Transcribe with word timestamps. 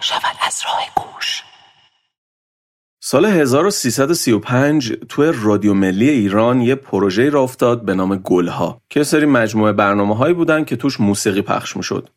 شود 0.00 0.36
از 0.46 0.62
راه 0.66 0.82
گوش 0.96 1.42
سال 3.10 3.24
1335 3.24 4.92
توی 5.08 5.32
رادیو 5.42 5.74
ملی 5.74 6.08
ایران 6.08 6.60
یه 6.60 6.74
پروژه 6.74 7.30
را 7.30 7.42
افتاد 7.42 7.84
به 7.84 7.94
نام 7.94 8.16
گلها 8.16 8.80
که 8.90 9.02
سری 9.02 9.26
مجموعه 9.26 9.72
برنامه 9.72 10.16
هایی 10.16 10.34
بودن 10.34 10.64
که 10.64 10.76
توش 10.76 11.00
موسیقی 11.00 11.42
پخش 11.42 11.76
می 11.76 11.82
شد. 11.82 12.08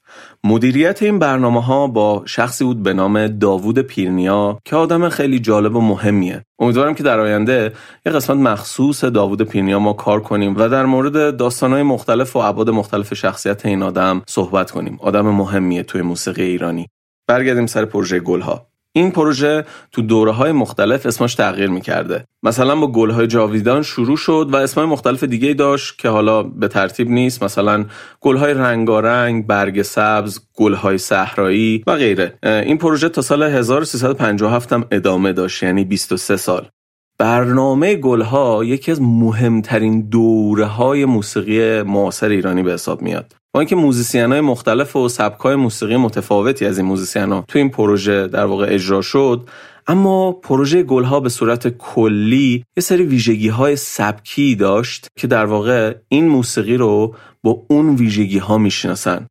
مدیریت 0.44 1.04
این 1.04 1.20
برنامه 1.20 1.64
ها 1.64 1.88
با 1.88 2.24
شخصی 2.26 2.64
بود 2.64 2.84
به 2.84 2.94
نام 2.94 3.28
داوود 3.28 3.80
پیرنیا 3.80 4.60
که 4.66 4.76
آدم 4.76 5.10
خیلی 5.10 5.40
جالب 5.40 5.76
و 5.76 5.82
مهمیه. 5.82 6.46
امیدوارم 6.60 6.96
که 6.96 7.04
در 7.04 7.20
آینده 7.20 7.74
یه 8.06 8.12
قسمت 8.12 8.38
مخصوص 8.38 9.04
داوود 9.04 9.42
پیرنیا 9.42 9.80
ما 9.80 9.94
کار 9.94 10.20
کنیم 10.20 10.56
و 10.58 10.70
در 10.70 10.86
مورد 10.86 11.38
داستانهای 11.38 11.84
مختلف 11.84 12.36
و 12.36 12.40
ابعاد 12.40 12.70
مختلف 12.70 13.14
شخصیت 13.14 13.66
این 13.66 13.84
آدم 13.84 14.22
صحبت 14.28 14.72
کنیم. 14.72 14.98
آدم 15.02 15.30
مهمیه 15.30 15.84
توی 15.84 16.02
موسیقی 16.02 16.44
ایرانی. 16.44 16.88
برگردیم 17.32 17.66
سر 17.66 17.86
پروژه 17.86 18.20
گلها. 18.20 18.68
این 18.94 19.12
پروژه 19.12 19.66
تو 19.92 20.02
دوره 20.02 20.32
های 20.32 20.52
مختلف 20.52 21.06
اسمش 21.06 21.36
تغییر 21.36 21.70
می‌کرده. 21.70 22.26
مثلا 22.44 22.76
با 22.76 22.88
گل 22.88 23.10
های 23.10 23.28
جاویدان 23.28 23.82
شروع 23.82 24.18
شد 24.18 24.50
و 24.52 24.56
اسمای 24.56 24.86
مختلف 24.86 25.24
دیگه 25.24 25.54
داشت 25.54 26.00
که 26.00 26.10
حالا 26.10 26.44
به 26.44 26.68
ترتیب 26.68 27.10
نیست. 27.10 27.44
مثلا 27.44 27.86
گل 28.22 28.38
های 28.38 28.54
رنگارنگ 28.54 29.48
برگ 29.48 29.82
سبز 29.82 30.40
گل 30.54 30.74
های 30.74 30.98
صحرایی 30.98 31.84
و 31.88 31.96
غیره. 31.96 32.40
این 32.44 32.78
پروژه 32.78 33.10
تا 33.10 33.22
سال 33.22 33.44
1357 33.44 34.74
هم 34.74 34.86
ادامه 34.92 35.34
داشت 35.34 35.64
یعنی 35.64 35.84
23 35.84 36.38
سال. 36.38 36.68
برنامه 37.18 37.96
گلها 37.96 38.64
یکی 38.64 38.92
از 38.92 39.02
مهمترین 39.02 40.02
دوره 40.02 40.66
های 40.66 41.06
موسیقی 41.06 41.82
معاصر 41.82 42.30
ایرانی 42.30 42.64
به 42.64 42.74
حساب 42.74 43.02
میاد. 43.02 43.41
با 43.54 43.60
اینکه 43.60 43.76
موزیسین 43.76 44.32
های 44.32 44.42
مختلف 44.42 44.96
و 44.96 45.10
سبک 45.10 45.40
های 45.40 45.56
موسیقی 45.56 45.98
متفاوتی 45.98 46.66
از 46.66 46.78
این 46.78 46.88
موزیسین 46.88 47.32
ها 47.32 47.46
تو 47.48 47.60
این 47.60 47.70
پروژه 47.70 48.28
در 48.28 48.46
واقع 48.46 48.68
اجرا 48.70 49.02
شد 49.02 49.50
اما 49.88 50.32
پروژه 50.32 50.84
گلها 50.84 51.20
به 51.20 51.30
صورت 51.30 51.68
کلی 51.68 52.66
یه 52.78 52.82
سری 52.82 53.04
ویژگی 53.04 53.48
های 53.48 53.76
سبکی 53.76 54.56
داشت 54.56 55.08
که 55.18 55.28
در 55.28 55.46
واقع 55.46 55.96
این 56.08 56.28
موسیقی 56.28 56.78
رو 56.78 57.16
با 57.44 57.66
اون 57.70 57.96
ویژگی 57.96 58.38
ها 58.38 58.58
می‌شناسن. 58.58 59.28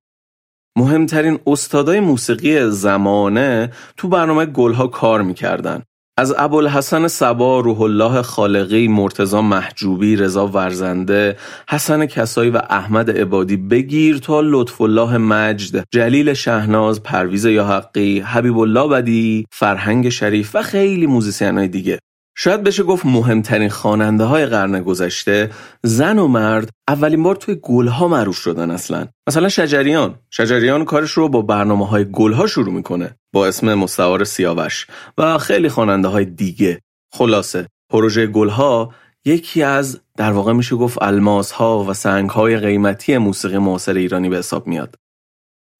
مهمترین 0.78 1.39
استادای 1.47 2.00
موسیقی 2.00 2.70
زمانه 2.70 3.73
تو 3.97 4.08
برنامه 4.08 4.47
گلها 4.47 4.86
کار 4.86 5.23
می‌کردن. 5.23 5.83
از 6.16 6.34
ابوالحسن 6.39 7.08
صبا، 7.08 7.61
روح 7.61 7.80
الله 7.80 8.22
خالقی، 8.22 8.89
مرتزا 8.89 9.42
محجوبی، 9.42 10.17
رضا 10.17 10.47
ورزنده، 10.47 11.36
حسن 11.70 12.06
کسایی 12.06 12.50
و 12.50 12.62
احمد 12.70 13.11
عبادی 13.11 13.56
بگیر 13.56 14.19
تا 14.19 14.41
لطف 14.41 14.80
الله 14.80 15.19
مجد، 15.19 15.84
جلیل 15.94 16.34
شهناز، 16.34 17.02
پرویز 17.02 17.44
یاحقی، 17.44 18.20
حبیب 18.20 18.58
الله 18.58 18.89
بدی، 18.89 19.47
فرهنگ 19.52 20.08
شریف 20.08 20.50
و 20.55 20.62
خیلی 20.62 21.06
موزیسین 21.06 21.58
های 21.58 21.69
دیگه. 21.69 21.98
شاید 22.36 22.62
بشه 22.62 22.83
گفت 22.83 23.06
مهمترین 23.06 23.69
خواننده 23.69 24.25
های 24.25 24.47
قرن 24.47 24.83
گذشته 24.83 25.50
زن 25.83 26.19
و 26.19 26.27
مرد 26.28 26.70
اولین 26.89 27.23
بار 27.23 27.36
توی 27.36 27.55
گلها 27.62 28.09
معروف 28.09 28.36
شدن 28.36 28.70
اصلا. 28.70 29.09
مثلا 29.28 29.48
شجریان. 29.48 30.19
شجریان 30.31 30.84
کارش 30.84 31.11
رو 31.11 31.28
با 31.28 31.42
برنامه 31.42 31.86
های 31.86 32.05
گلها 32.12 32.47
شروع 32.47 32.73
می‌کنه 32.75 33.17
با 33.33 33.47
اسم 33.47 33.75
مستعار 33.75 34.25
سیاوش 34.25 34.86
و 35.19 35.39
خیلی 35.39 35.69
خواننده 35.69 36.08
های 36.08 36.25
دیگه. 36.25 36.81
خلاصه 37.12 37.67
پروژه 37.91 38.27
گلها 38.27 38.95
یکی 39.25 39.62
از 39.62 40.01
در 40.17 40.33
واقع 40.33 40.53
میشه 40.53 40.77
گفت 40.77 41.03
الماس 41.03 41.53
ها 41.53 41.84
و 41.84 41.95
سنگ 41.95 42.31
های 42.31 42.56
قیمتی 42.56 43.19
موسیقی 43.19 43.58
معاصر 43.58 43.95
ایرانی 43.95 44.28
به 44.28 44.36
حساب 44.36 44.67
میاد. 44.67 44.95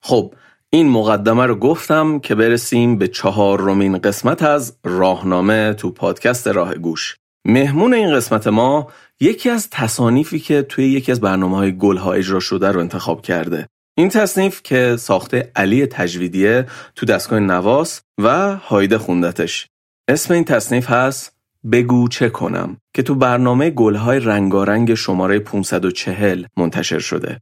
خب 0.03 0.35
این 0.73 0.89
مقدمه 0.89 1.47
رو 1.47 1.55
گفتم 1.55 2.19
که 2.19 2.35
برسیم 2.35 2.99
به 2.99 3.09
چهار 3.09 3.61
رومین 3.61 3.99
قسمت 3.99 4.43
از 4.43 4.77
راهنامه 4.85 5.75
تو 5.75 5.91
پادکست 5.91 6.49
راه 6.49 6.75
گوش. 6.75 7.17
مهمون 7.45 7.95
این 7.95 8.15
قسمت 8.15 8.47
ما 8.47 8.89
یکی 9.21 9.51
از 9.51 9.71
تصانیفی 9.71 10.39
که 10.39 10.63
توی 10.63 10.89
یکی 10.89 11.13
از 11.13 11.21
برنامه 11.21 11.57
های 11.57 11.77
گل 11.79 11.97
ها 11.97 12.13
اجرا 12.13 12.41
شده 12.41 12.69
رو 12.69 12.81
انتخاب 12.81 13.23
کرده. 13.23 13.67
این 13.99 14.09
تصنیف 14.09 14.63
که 14.63 14.97
ساخته 14.99 15.51
علی 15.57 15.87
تجویدیه 15.87 16.67
تو 16.97 17.07
دستگاه 17.07 17.41
نواس 17.41 18.01
و 18.19 18.57
هایده 18.57 18.99
خوندتش. 18.99 19.67
اسم 20.09 20.35
این 20.35 20.45
تصنیف 20.45 20.91
هست 20.91 21.37
بگو 21.73 22.09
چه 22.09 22.29
کنم 22.29 22.77
که 22.95 23.03
تو 23.03 23.15
برنامه 23.15 23.71
گلهای 23.71 24.21
رنگارنگ 24.21 24.95
شماره 24.95 25.39
540 25.39 26.45
منتشر 26.57 26.99
شده. 26.99 27.41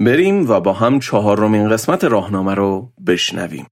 بریم 0.00 0.50
و 0.50 0.60
با 0.60 0.72
هم 0.72 0.98
چهارمین 0.98 1.68
قسمت 1.68 2.04
راهنامه 2.04 2.54
رو 2.54 2.92
بشنویم. 3.06 3.66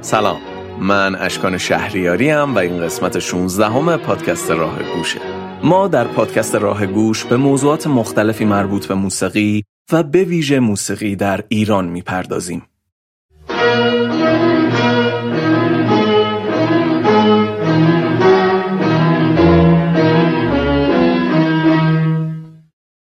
سلام 0.00 0.40
من 0.80 1.14
اشکان 1.14 1.58
شهریاری 1.58 2.30
هم 2.30 2.54
و 2.54 2.58
این 2.58 2.80
قسمت 2.80 3.18
16 3.18 3.66
همه 3.66 3.96
پادکست 3.96 4.50
راه 4.50 4.78
گوشه 4.96 5.20
ما 5.62 5.88
در 5.88 6.04
پادکست 6.04 6.54
راه 6.54 6.86
گوش 6.86 7.24
به 7.24 7.36
موضوعات 7.36 7.86
مختلفی 7.86 8.44
مربوط 8.44 8.86
به 8.86 8.94
موسیقی 8.94 9.64
و 9.92 10.02
به 10.02 10.24
ویژه 10.24 10.60
موسیقی 10.60 11.16
در 11.16 11.44
ایران 11.48 11.88
می‌پردازیم 11.88 12.62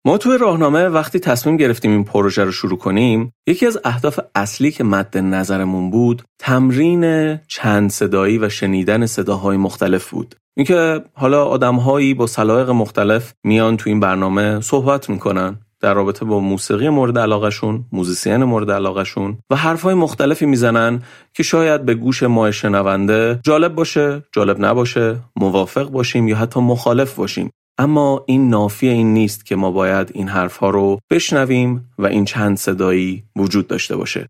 ما 0.08 0.18
توی 0.18 0.38
راهنامه 0.38 0.88
وقتی 0.88 1.20
تصمیم 1.20 1.58
گرفتیم 1.58 1.92
این 1.92 2.04
پروژه 2.04 2.44
رو 2.44 2.52
شروع 2.52 2.78
کنیم 2.78 3.34
یکی 3.48 3.66
از 3.66 3.80
اهداف 3.84 4.20
اصلی 4.36 4.72
که 4.72 4.84
مد 4.84 5.18
نظرمون 5.18 5.92
بود 5.92 6.24
تمرین 6.40 7.36
چند 7.48 7.90
صدایی 7.90 8.38
و 8.38 8.50
شنیدن 8.50 9.06
صداهای 9.06 9.58
مختلف 9.58 10.10
بود 10.10 10.36
اینکه 10.58 11.04
حالا 11.14 11.46
آدمهایی 11.46 12.14
با 12.14 12.28
سلایق 12.28 12.70
مختلف 12.70 13.34
میان 13.44 13.78
تو 13.78 13.90
این 13.90 14.00
برنامه 14.00 14.62
صحبت 14.62 15.10
می‌کنن 15.10 15.60
در 15.80 15.94
رابطه 15.94 16.26
با 16.26 16.40
موسیقی 16.40 16.90
مورد 16.90 17.18
علاقهشون، 17.18 17.86
موزیسین 17.92 18.44
مورد 18.44 18.72
علاقهشون 18.72 19.38
و 19.50 19.56
حرفهای 19.56 19.94
مختلفی 19.94 20.46
می‌زنن 20.46 21.02
که 21.34 21.44
شاید 21.44 21.86
به 21.86 21.94
گوش 21.94 22.24
ما 22.24 22.52
شنونده 22.52 23.40
جالب 23.44 23.76
باشه، 23.76 24.24
جالب 24.32 24.66
نباشه، 24.66 25.18
موافق 25.36 25.90
باشیم 25.90 26.28
یا 26.28 26.36
حتی 26.36 26.60
مخالف 26.60 27.16
باشیم. 27.16 27.50
اما 27.78 28.24
این 28.28 28.50
نافی 28.50 28.88
این 28.88 29.14
نیست 29.14 29.46
که 29.46 29.56
ما 29.56 29.72
باید 29.72 30.12
این 30.14 30.28
حرفها 30.28 30.70
رو 30.70 31.00
بشنویم 31.12 31.90
و 31.98 32.06
این 32.06 32.26
چند 32.26 32.58
صدایی 32.58 33.24
وجود 33.36 33.68
داشته 33.68 33.96
باشه. 33.96 34.28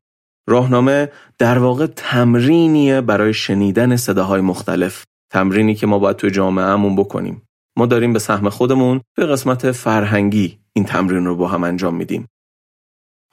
راهنامه 0.49 1.11
در 1.37 1.57
واقع 1.57 1.85
تمرینیه 1.85 3.01
برای 3.01 3.33
شنیدن 3.33 3.95
صداهای 3.95 4.41
مختلف. 4.41 5.03
تمرینی 5.33 5.75
که 5.75 5.87
ما 5.87 5.99
باید 5.99 6.15
توی 6.15 6.31
جامعهمون 6.31 6.95
بکنیم. 6.95 7.41
ما 7.77 7.85
داریم 7.85 8.13
به 8.13 8.19
سهم 8.19 8.49
خودمون 8.49 9.01
به 9.17 9.25
قسمت 9.25 9.71
فرهنگی 9.71 10.59
این 10.73 10.85
تمرین 10.85 11.25
رو 11.25 11.35
با 11.35 11.47
هم 11.47 11.63
انجام 11.63 11.95
میدیم. 11.95 12.27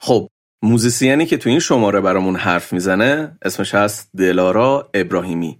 خب 0.01 0.27
موزیسیانی 0.63 1.25
که 1.25 1.37
تو 1.37 1.49
این 1.49 1.59
شماره 1.59 2.01
برامون 2.01 2.35
حرف 2.35 2.73
می‌زنه 2.73 3.37
اسمش 3.41 3.75
هست 3.75 4.09
دلارا 4.17 4.89
ابراهیمی 4.93 5.59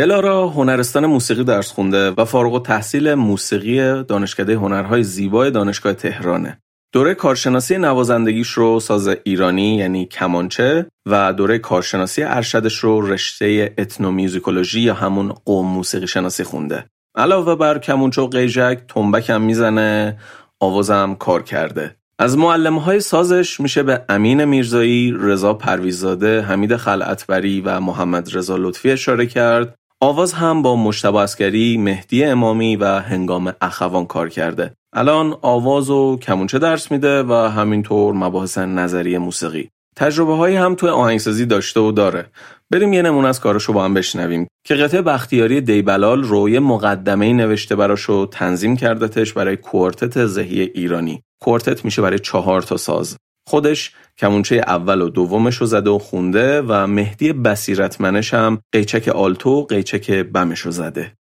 دلارا 0.00 0.48
هنرستان 0.48 1.06
موسیقی 1.06 1.44
درس 1.44 1.72
خونده 1.72 2.10
و 2.10 2.24
فارغ 2.24 2.62
تحصیل 2.62 3.14
موسیقی 3.14 4.02
دانشکده 4.04 4.54
هنرهای 4.54 5.02
زیبای 5.02 5.50
دانشگاه 5.50 5.92
تهرانه. 5.92 6.58
دوره 6.92 7.14
کارشناسی 7.14 7.78
نوازندگیش 7.78 8.48
رو 8.48 8.80
ساز 8.80 9.08
ایرانی 9.24 9.76
یعنی 9.76 10.06
کمانچه 10.06 10.86
و 11.06 11.32
دوره 11.32 11.58
کارشناسی 11.58 12.22
ارشدش 12.22 12.78
رو 12.78 13.12
رشته 13.12 13.74
ethnomusicology 13.78 14.80
یا 14.80 14.94
همون 14.94 15.28
قوم 15.28 15.66
موسیقی 15.66 16.06
شناسی 16.06 16.44
خونده. 16.44 16.84
علاوه 17.14 17.54
بر 17.54 17.78
کمونچه 17.78 18.22
و 18.22 18.74
تنبک 18.74 19.30
هم 19.30 19.42
می‌زنه 19.42 20.18
آوازم 20.60 21.14
کار 21.14 21.42
کرده. 21.42 21.96
از 22.18 22.38
معلم 22.38 22.78
های 22.78 23.00
سازش 23.00 23.60
میشه 23.60 23.82
به 23.82 24.04
امین 24.08 24.44
میرزایی، 24.44 25.14
رضا 25.18 25.54
پرویززاده، 25.54 26.42
حمید 26.42 26.76
خلعتبری 26.76 27.60
و 27.60 27.80
محمد 27.80 28.36
رضا 28.36 28.56
لطفی 28.56 28.90
اشاره 28.90 29.26
کرد. 29.26 29.79
آواز 30.02 30.32
هم 30.32 30.62
با 30.62 30.76
مجتبی 30.76 31.18
عسکری، 31.18 31.76
مهدی 31.76 32.24
امامی 32.24 32.76
و 32.76 32.84
هنگام 32.84 33.52
اخوان 33.60 34.06
کار 34.06 34.28
کرده. 34.28 34.72
الان 34.92 35.36
آواز 35.42 35.90
و 35.90 36.18
کمونچه 36.22 36.58
درس 36.58 36.90
میده 36.90 37.22
و 37.22 37.32
همینطور 37.32 38.14
مباحث 38.14 38.58
نظری 38.58 39.18
موسیقی. 39.18 39.68
تجربه 39.96 40.36
هایی 40.36 40.56
هم 40.56 40.74
توی 40.74 40.88
آهنگسازی 40.88 41.46
داشته 41.46 41.80
و 41.80 41.92
داره. 41.92 42.26
بریم 42.70 42.92
یه 42.92 43.02
نمونه 43.02 43.28
از 43.28 43.40
کارشو 43.40 43.72
با 43.72 43.84
هم 43.84 43.94
بشنویم 43.94 44.46
که 44.66 44.74
قطعه 44.74 45.02
بختیاری 45.02 45.60
دیبلال 45.60 46.22
رو 46.22 46.48
یه 46.48 46.60
مقدمه 46.60 47.32
نوشته 47.32 47.76
براش 47.76 48.10
و 48.10 48.26
تنظیم 48.26 48.76
کردتش 48.76 49.32
برای 49.32 49.56
کوارتت 49.56 50.26
زهی 50.26 50.60
ایرانی. 50.60 51.22
کوارتت 51.42 51.84
میشه 51.84 52.02
برای 52.02 52.18
چهار 52.18 52.62
تا 52.62 52.76
ساز. 52.76 53.16
خودش 53.50 53.92
کمونچه 54.18 54.56
اول 54.56 55.02
و 55.02 55.08
دومش 55.08 55.56
رو 55.56 55.66
زده 55.66 55.90
و 55.90 55.98
خونده 55.98 56.62
و 56.62 56.86
مهدی 56.86 57.32
بصیرتمنش 57.32 58.34
هم 58.34 58.62
قیچک 58.72 59.08
آلتو 59.08 59.64
قیچک 59.64 60.10
بمش 60.10 60.60
رو 60.60 60.70
زده. 60.70 61.19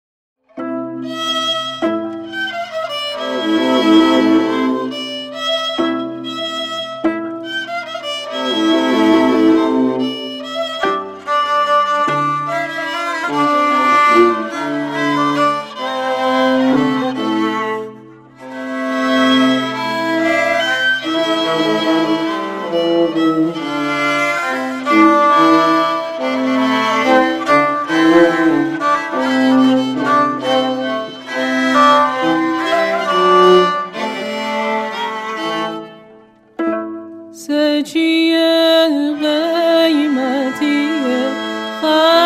Oh. 41.81 42.18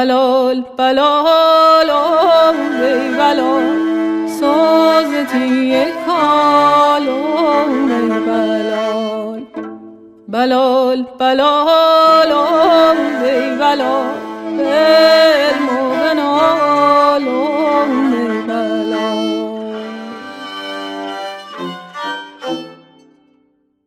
بلال 0.00 0.64
بلال 0.78 1.90
ای 1.90 3.08
بلال 3.18 3.66
سازتی 4.40 5.84
کال 6.06 7.08
ای 7.08 8.08
بلال. 8.26 9.42
بلال 10.28 11.06
بلال 11.18 12.32
ای 13.22 13.56
بلال 13.56 14.60
علم 14.60 15.68
و 15.68 16.79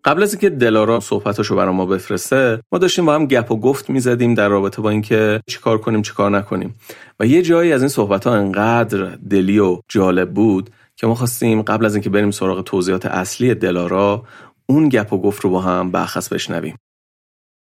قبل 0.05 0.23
از 0.23 0.33
اینکه 0.33 0.50
دلارا 0.50 1.00
صحبتاشو 1.00 1.55
برای 1.55 1.73
ما 1.73 1.85
بفرسته 1.85 2.61
ما 2.71 2.79
داشتیم 2.79 3.05
با 3.05 3.15
هم 3.15 3.25
گپ 3.25 3.51
و 3.51 3.59
گفت 3.59 3.89
می‌زدیم 3.89 4.33
در 4.33 4.47
رابطه 4.47 4.81
با 4.81 4.89
اینکه 4.89 5.41
چیکار 5.47 5.77
کنیم 5.77 6.01
چیکار 6.01 6.31
نکنیم. 6.31 6.75
و 7.19 7.25
یه 7.25 7.41
جایی 7.41 7.73
از 7.73 7.81
این 7.81 7.89
صحبت 7.89 8.27
ها 8.27 8.35
انقدر 8.35 9.17
دلی 9.29 9.59
و 9.59 9.79
جالب 9.89 10.33
بود 10.33 10.69
که 10.95 11.07
ما 11.07 11.15
خواستیم 11.15 11.61
قبل 11.61 11.85
از 11.85 11.95
اینکه 11.95 12.09
بریم 12.09 12.31
سراغ 12.31 12.63
توضیحات 12.63 13.05
اصلی 13.05 13.55
دلارا 13.55 14.23
اون 14.65 14.89
گپ 14.89 15.13
و 15.13 15.21
گفت 15.21 15.41
رو 15.41 15.50
با 15.50 15.61
هم 15.61 15.91
بحث 15.91 16.29
بشنویم. 16.33 16.77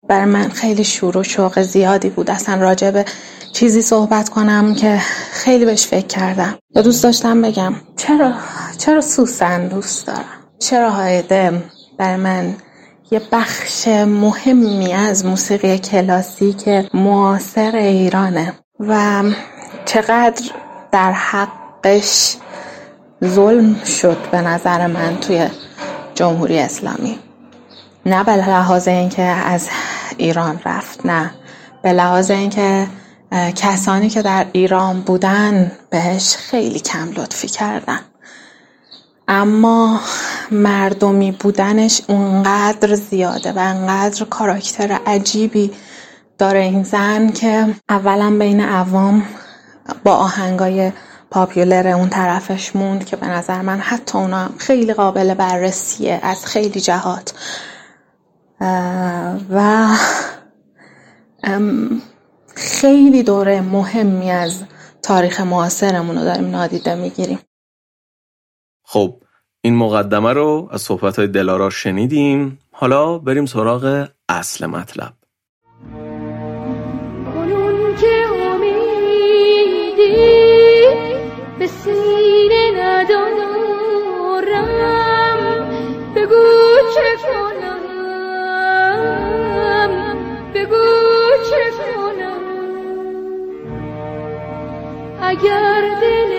برای 0.08 0.24
من 0.24 0.48
خیلی 0.48 0.84
شور 0.84 1.18
و 1.18 1.22
شوق 1.22 1.62
زیادی 1.62 2.08
بود. 2.08 2.30
اصلا 2.30 2.62
راجع 2.62 2.90
به 2.90 3.04
چیزی 3.52 3.82
صحبت 3.82 4.28
کنم 4.28 4.74
که 4.74 4.98
خیلی 5.32 5.64
بهش 5.64 5.86
فکر 5.86 6.06
کردم. 6.06 6.58
و 6.74 6.82
دوست 6.82 7.02
داشتم 7.04 7.42
بگم 7.42 7.74
چرا 7.96 8.32
چرا 8.78 9.00
سوسن 9.00 9.68
دوست 9.68 10.06
دارم؟ 10.06 10.24
چرا 10.58 10.90
هایده 10.90 11.62
برای 11.98 12.16
من. 12.16 12.54
یه 13.10 13.22
بخش 13.32 13.88
مهمی 13.88 14.92
از 14.92 15.26
موسیقی 15.26 15.78
کلاسیک 15.78 16.68
معاصر 16.94 17.76
ایرانه 17.76 18.52
و 18.80 19.22
چقدر 19.84 20.50
در 20.92 21.12
حقش 21.12 22.36
ظلم 23.24 23.84
شد 23.84 24.16
به 24.30 24.40
نظر 24.40 24.86
من 24.86 25.16
توی 25.16 25.48
جمهوری 26.14 26.58
اسلامی. 26.58 27.18
نه 28.06 28.24
به 28.24 28.32
لحاظ 28.32 28.88
اینکه 28.88 29.22
از 29.22 29.68
ایران 30.16 30.60
رفت 30.64 31.06
نه. 31.06 31.30
به 31.82 31.92
لحاظ 31.92 32.30
اینکه 32.30 32.86
کسانی 33.56 34.08
که 34.08 34.22
در 34.22 34.46
ایران 34.52 35.00
بودن 35.00 35.72
بهش 35.90 36.36
خیلی 36.36 36.78
کم 36.80 37.10
لطفی 37.10 37.48
کردن. 37.48 38.00
اما 39.28 40.00
مردمی 40.50 41.32
بودنش 41.32 42.02
اونقدر 42.08 42.94
زیاده 42.94 43.52
و 43.52 43.58
انقدر 43.58 44.24
کاراکتر 44.24 44.92
عجیبی 45.06 45.70
داره 46.38 46.60
این 46.60 46.82
زن 46.82 47.30
که 47.30 47.74
اولا 47.88 48.36
بین 48.38 48.60
عوام 48.60 49.26
با 50.04 50.16
آهنگای 50.16 50.92
پاپیولر 51.30 51.88
اون 51.88 52.08
طرفش 52.08 52.76
موند 52.76 53.04
که 53.04 53.16
به 53.16 53.26
نظر 53.26 53.62
من 53.62 53.80
حتی 53.80 54.18
اونا 54.18 54.50
خیلی 54.58 54.94
قابل 54.94 55.34
بررسیه 55.34 56.20
از 56.22 56.46
خیلی 56.46 56.80
جهات. 56.80 57.34
و 59.50 59.88
خیلی 62.56 63.22
دوره 63.22 63.60
مهمی 63.60 64.30
از 64.30 64.62
تاریخ 65.02 65.40
معاصرمون 65.40 66.18
رو 66.18 66.24
داریم 66.24 66.50
نادیده 66.50 66.94
می‌گیریم. 66.94 67.38
خب 68.84 69.21
این 69.64 69.76
مقدمه 69.76 70.32
رو 70.32 70.68
از 70.70 70.82
صحبت 70.82 71.18
های 71.18 71.28
دلارا 71.28 71.70
شنیدیم. 71.70 72.58
حالا 72.72 73.18
بریم 73.18 73.46
سراغ 73.46 74.08
اصل 74.28 74.66
مطلب. 74.66 75.12
کنون 77.34 77.96
که 77.96 78.26
امیدی 78.44 80.06
به 81.58 81.66
سینه 81.66 82.70
ندارم. 82.76 83.52
بگو 86.16 86.44
چه 86.94 87.16
کنم. 87.22 87.82
بگو 90.54 90.84
چه 91.50 91.64
کنم. 91.78 92.42
اگر 95.22 95.82
دل 96.00 96.32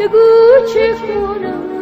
بگو 0.00 0.66
چه 0.74 0.94
کنم 0.94 1.75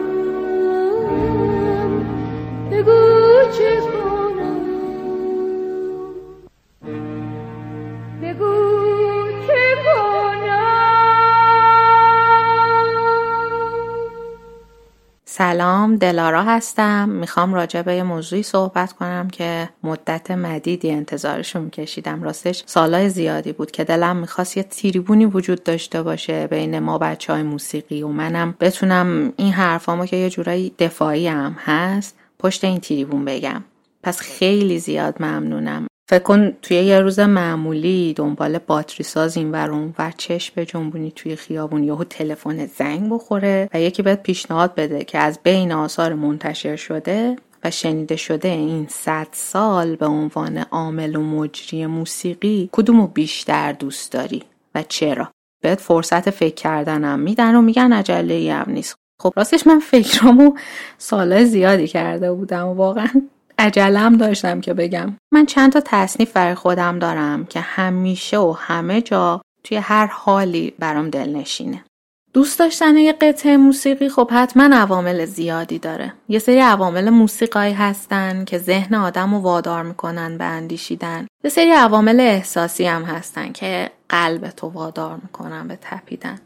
سلام 15.37 15.97
دلارا 15.97 16.43
هستم. 16.43 17.09
می‌خوام 17.09 17.55
راجع 17.55 17.83
به 17.83 17.95
یه 17.95 18.03
موضوعی 18.03 18.43
صحبت 18.43 18.93
کنم 18.93 19.29
که 19.33 19.69
مدت 19.83 20.31
مدیدی 20.31 20.91
انتظارشو 20.91 21.61
میکشیدم 21.61 22.23
راستش 22.23 22.63
سالای 22.67 23.09
زیادی 23.09 23.53
بود 23.53 23.71
که 23.71 23.85
دلم 23.85 24.17
می‌خواست 24.17 24.57
یه 24.57 24.63
تیریبونی 24.63 25.27
وجود 25.27 25.63
داشته 25.63 26.03
باشه 26.03 26.47
بین 26.47 26.79
ما 26.79 26.99
بچه 26.99 27.33
های 27.33 27.43
موسیقی 27.43 28.03
و 28.03 28.09
منم. 28.09 28.55
بتونم 28.61 29.33
این 29.37 29.53
حرفامو 29.53 30.07
که 30.07 30.17
یه 30.17 30.31
جورایی 30.31 30.75
دفاعی 30.79 31.29
هم 31.29 31.57
هست 31.65 32.17
پشت 32.39 32.65
این 32.65 32.81
تیریبون 32.81 33.25
بگم. 33.25 33.65
پس 34.03 34.21
خیلی 34.21 34.79
زیاد 34.79 35.23
ممنونم. 35.23 35.87
فکر 36.09 36.23
کن 36.23 36.51
توی 36.63 36.77
یه 36.77 37.01
روز 37.01 37.21
معمولی 37.21 38.15
دنبال 38.15 38.59
باتری 38.59 39.05
ساز 39.05 39.37
این 39.37 39.53
ور 39.53 39.71
اون 39.71 39.95
ور 39.99 40.15
چشم 40.17 40.65
جنبونی 40.65 41.13
توی 41.17 41.37
خیابون 41.37 41.85
یهو 41.85 42.05
تلفن 42.05 42.67
زنگ 42.67 43.11
بخوره 43.11 43.71
و 43.75 43.81
یکی 43.81 44.03
بهت 44.03 44.23
پیشنهاد 44.23 44.75
بده 44.75 45.05
که 45.05 45.19
از 45.19 45.39
بین 45.43 45.73
آثار 45.73 46.15
منتشر 46.15 46.77
شده 46.77 47.37
و 47.65 47.71
شنیده 47.71 48.17
شده 48.17 48.49
این 48.49 48.87
صد 48.89 49.27
سال 49.33 49.97
به 49.97 50.07
عنوان 50.07 50.59
عامل 50.59 51.17
و 51.17 51.23
مجری 51.23 51.87
موسیقی 51.87 52.69
کدومو 52.73 53.07
بیشتر 53.07 53.73
دوست 53.73 54.13
داری 54.13 54.43
و 54.75 54.83
چرا؟ 54.83 55.31
بهت 55.63 55.81
فرصت 55.81 56.31
فکر 56.31 56.55
کردنم 56.55 57.19
میدن 57.19 57.55
و 57.55 57.63
میگن 57.63 57.93
عجله 57.93 58.53
هم 58.53 58.73
نیست. 58.73 58.97
خب 59.23 59.33
راستش 59.37 59.67
من 59.67 59.79
فکرامو 59.79 60.57
سال 60.99 61.45
زیادی 61.45 61.89
کرده 61.89 62.33
بودم 62.33 62.67
و 62.67 62.75
واقعا 62.75 63.23
عجلم 63.59 64.17
داشتم 64.17 64.61
که 64.61 64.75
بگم. 64.75 65.15
من 65.33 65.47
چند 65.47 65.73
تا 65.73 65.83
تصنیف 65.85 66.33
برای 66.33 66.55
خودم 66.55 66.99
دارم 66.99 67.45
که 67.45 67.61
همیشه 67.61 68.39
و 68.39 68.57
همه 68.59 69.01
جا 69.01 69.43
توی 69.65 69.77
هر 69.77 70.07
حالی 70.07 70.75
برام 70.79 71.11
دلنشینه. 71.11 71.85
دوست 72.33 72.59
داشتن 72.59 72.97
یه 72.97 73.13
قطعه 73.13 73.57
موسیقی 73.57 74.09
خب 74.09 74.31
حتما 74.33 74.77
عوامل 74.77 75.25
زیادی 75.25 75.79
داره. 75.79 76.13
یه 76.29 76.39
سری 76.39 76.59
عوامل 76.59 77.11
موسیقایی 77.11 77.73
هستن 77.73 78.45
که 78.45 78.59
ذهن 78.59 78.95
آدم 78.95 79.35
رو 79.35 79.41
وادار 79.41 79.83
می‌کنن 79.83 80.39
به 80.39 80.45
اندیشیدن. 80.45 81.27
یه 81.45 81.51
سری 81.51 81.71
عوامل 81.71 82.21
احساسی 82.21 82.85
هم 82.85 83.03
هستن 83.03 83.53
که 83.53 83.91
قلب 84.09 84.51
تو 84.51 84.69
وادار 84.69 85.17
می‌کنن 85.23 85.69
به 85.69 85.79
تپیدن. 85.81 86.39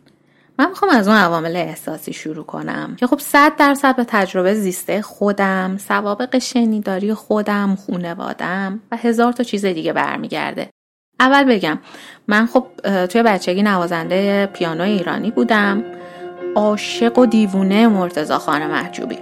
من 0.61 0.69
می‌خوام 0.69 0.91
از 0.91 1.09
اون 1.09 1.17
عوامل 1.17 1.57
احساسی 1.57 2.13
شروع 2.13 2.45
کنم 2.45 2.97
که 2.97 3.07
خب 3.07 3.19
صد 3.19 3.53
درصد 3.57 3.97
به 3.97 4.05
تجربه 4.05 4.55
زیسته 4.55 5.03
خودم 5.03 5.77
سوابق 5.77 6.39
شنیداری 6.39 7.15
خودم 7.15 7.75
خونوادم 7.87 8.81
و 8.93 8.97
هزار 8.97 9.33
تا 9.33 9.45
چیز 9.45 9.65
دیگه 9.65 9.93
برمیگرده. 9.93 10.71
اول 11.21 11.45
بگم 11.45 11.79
من 12.29 12.47
خب 12.47 12.67
توی 13.07 13.23
بچگی 13.23 13.63
نوازنده 13.63 14.47
پیانو 14.47 14.85
ایرانی 14.85 15.31
بودم. 15.31 15.85
عاشق 16.55 17.19
و 17.19 17.27
دیوونه 17.27 17.89
مرتزا 17.89 18.39
خان 18.39 18.67
محجوبی. 18.67 19.19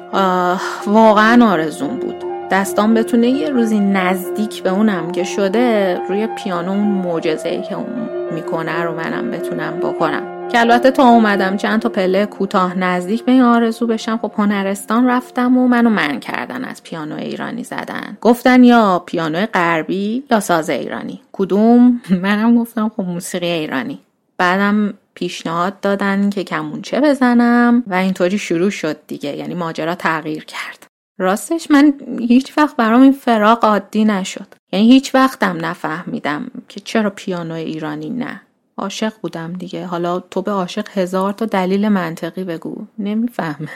واقعا 0.87 1.51
آرزون 1.53 2.01
بود. 2.01 2.25
دستان 2.51 2.95
بتونه 2.95 3.29
یه 3.29 3.51
روزی 3.51 3.81
نزدیک 3.81 4.63
به 4.63 4.71
اونم 4.71 5.13
که 5.13 5.25
شده 5.25 5.99
روی 6.09 6.27
پیانو 6.27 6.71
اون 6.71 6.89
معجزه 6.89 7.63
که 7.63 7.75
اون 7.75 8.09
می‌کنه 8.35 8.83
رو 8.83 8.95
منم 8.95 9.31
بتونم 9.31 9.81
بکنم. 9.81 10.36
که 10.53 10.61
البته 10.61 10.91
تا 10.91 11.09
اومدم 11.09 11.57
چند 11.57 11.81
تا 11.81 11.89
پله 11.89 12.27
کوتاه 12.27 12.79
نزدیک 12.79 13.25
به 13.25 13.33
این 13.33 13.43
آرزو 13.43 13.87
بشم. 13.87 14.19
خب 14.23 14.33
هنرستان 14.37 15.07
رفتم 15.07 15.59
و 15.59 15.69
منو 15.69 15.91
من 15.91 16.21
کردن 16.21 16.65
از 16.65 16.83
پیانو 16.83 17.17
ایرانی 17.17 17.65
زدن. 17.65 18.19
گفتن 18.21 18.65
یا 18.65 19.03
پیانو 19.07 19.47
غربی 19.47 20.25
یا 20.31 20.41
ساز 20.41 20.71
ایرانی. 20.71 21.21
کدوم؟ 21.33 22.01
منم 22.23 22.59
گفتم 22.59 22.89
خب 22.89 23.03
موسیقی 23.03 23.47
ایرانی. 23.47 23.99
بعدم 24.39 24.95
پیشنهاد 25.15 25.81
دادن 25.81 26.31
که 26.31 26.45
کمونچه 26.45 27.01
بزنم 27.01 27.83
و 27.87 27.95
اینطوری 27.95 28.39
شروع 28.39 28.71
شد 28.71 28.97
دیگه. 29.07 29.37
یعنی 29.37 29.55
ماجرا 29.55 29.95
تغییر 29.95 30.45
کرد. 30.45 30.87
راستش 31.19 31.71
من 31.71 31.95
هیچ 32.19 32.59
وقت 32.59 32.77
برام 32.77 33.03
این 33.03 33.13
فراق 33.13 33.65
عادی 33.65 34.05
نشد. 34.05 34.47
یعنی 34.73 34.87
هیچ 34.87 35.15
وقتم 35.15 35.67
نفهمیدم 35.67 36.51
که 36.69 36.81
چرا 36.81 37.11
پیانو 37.11 37.55
ایرانی 37.55 38.11
نه. 38.11 38.41
عاشق 38.79 39.13
بودم 39.23 39.53
دیگه. 39.53 39.87
حالا 39.87 40.21
تو 40.21 40.43
به 40.43 40.51
عاشق 40.51 40.89
هزار 40.99 41.33
تا 41.33 41.47
دلیل 41.47 41.89
منطقی 41.89 42.45
بگو. 42.45 42.87
نمی‌فهمه 42.99 43.69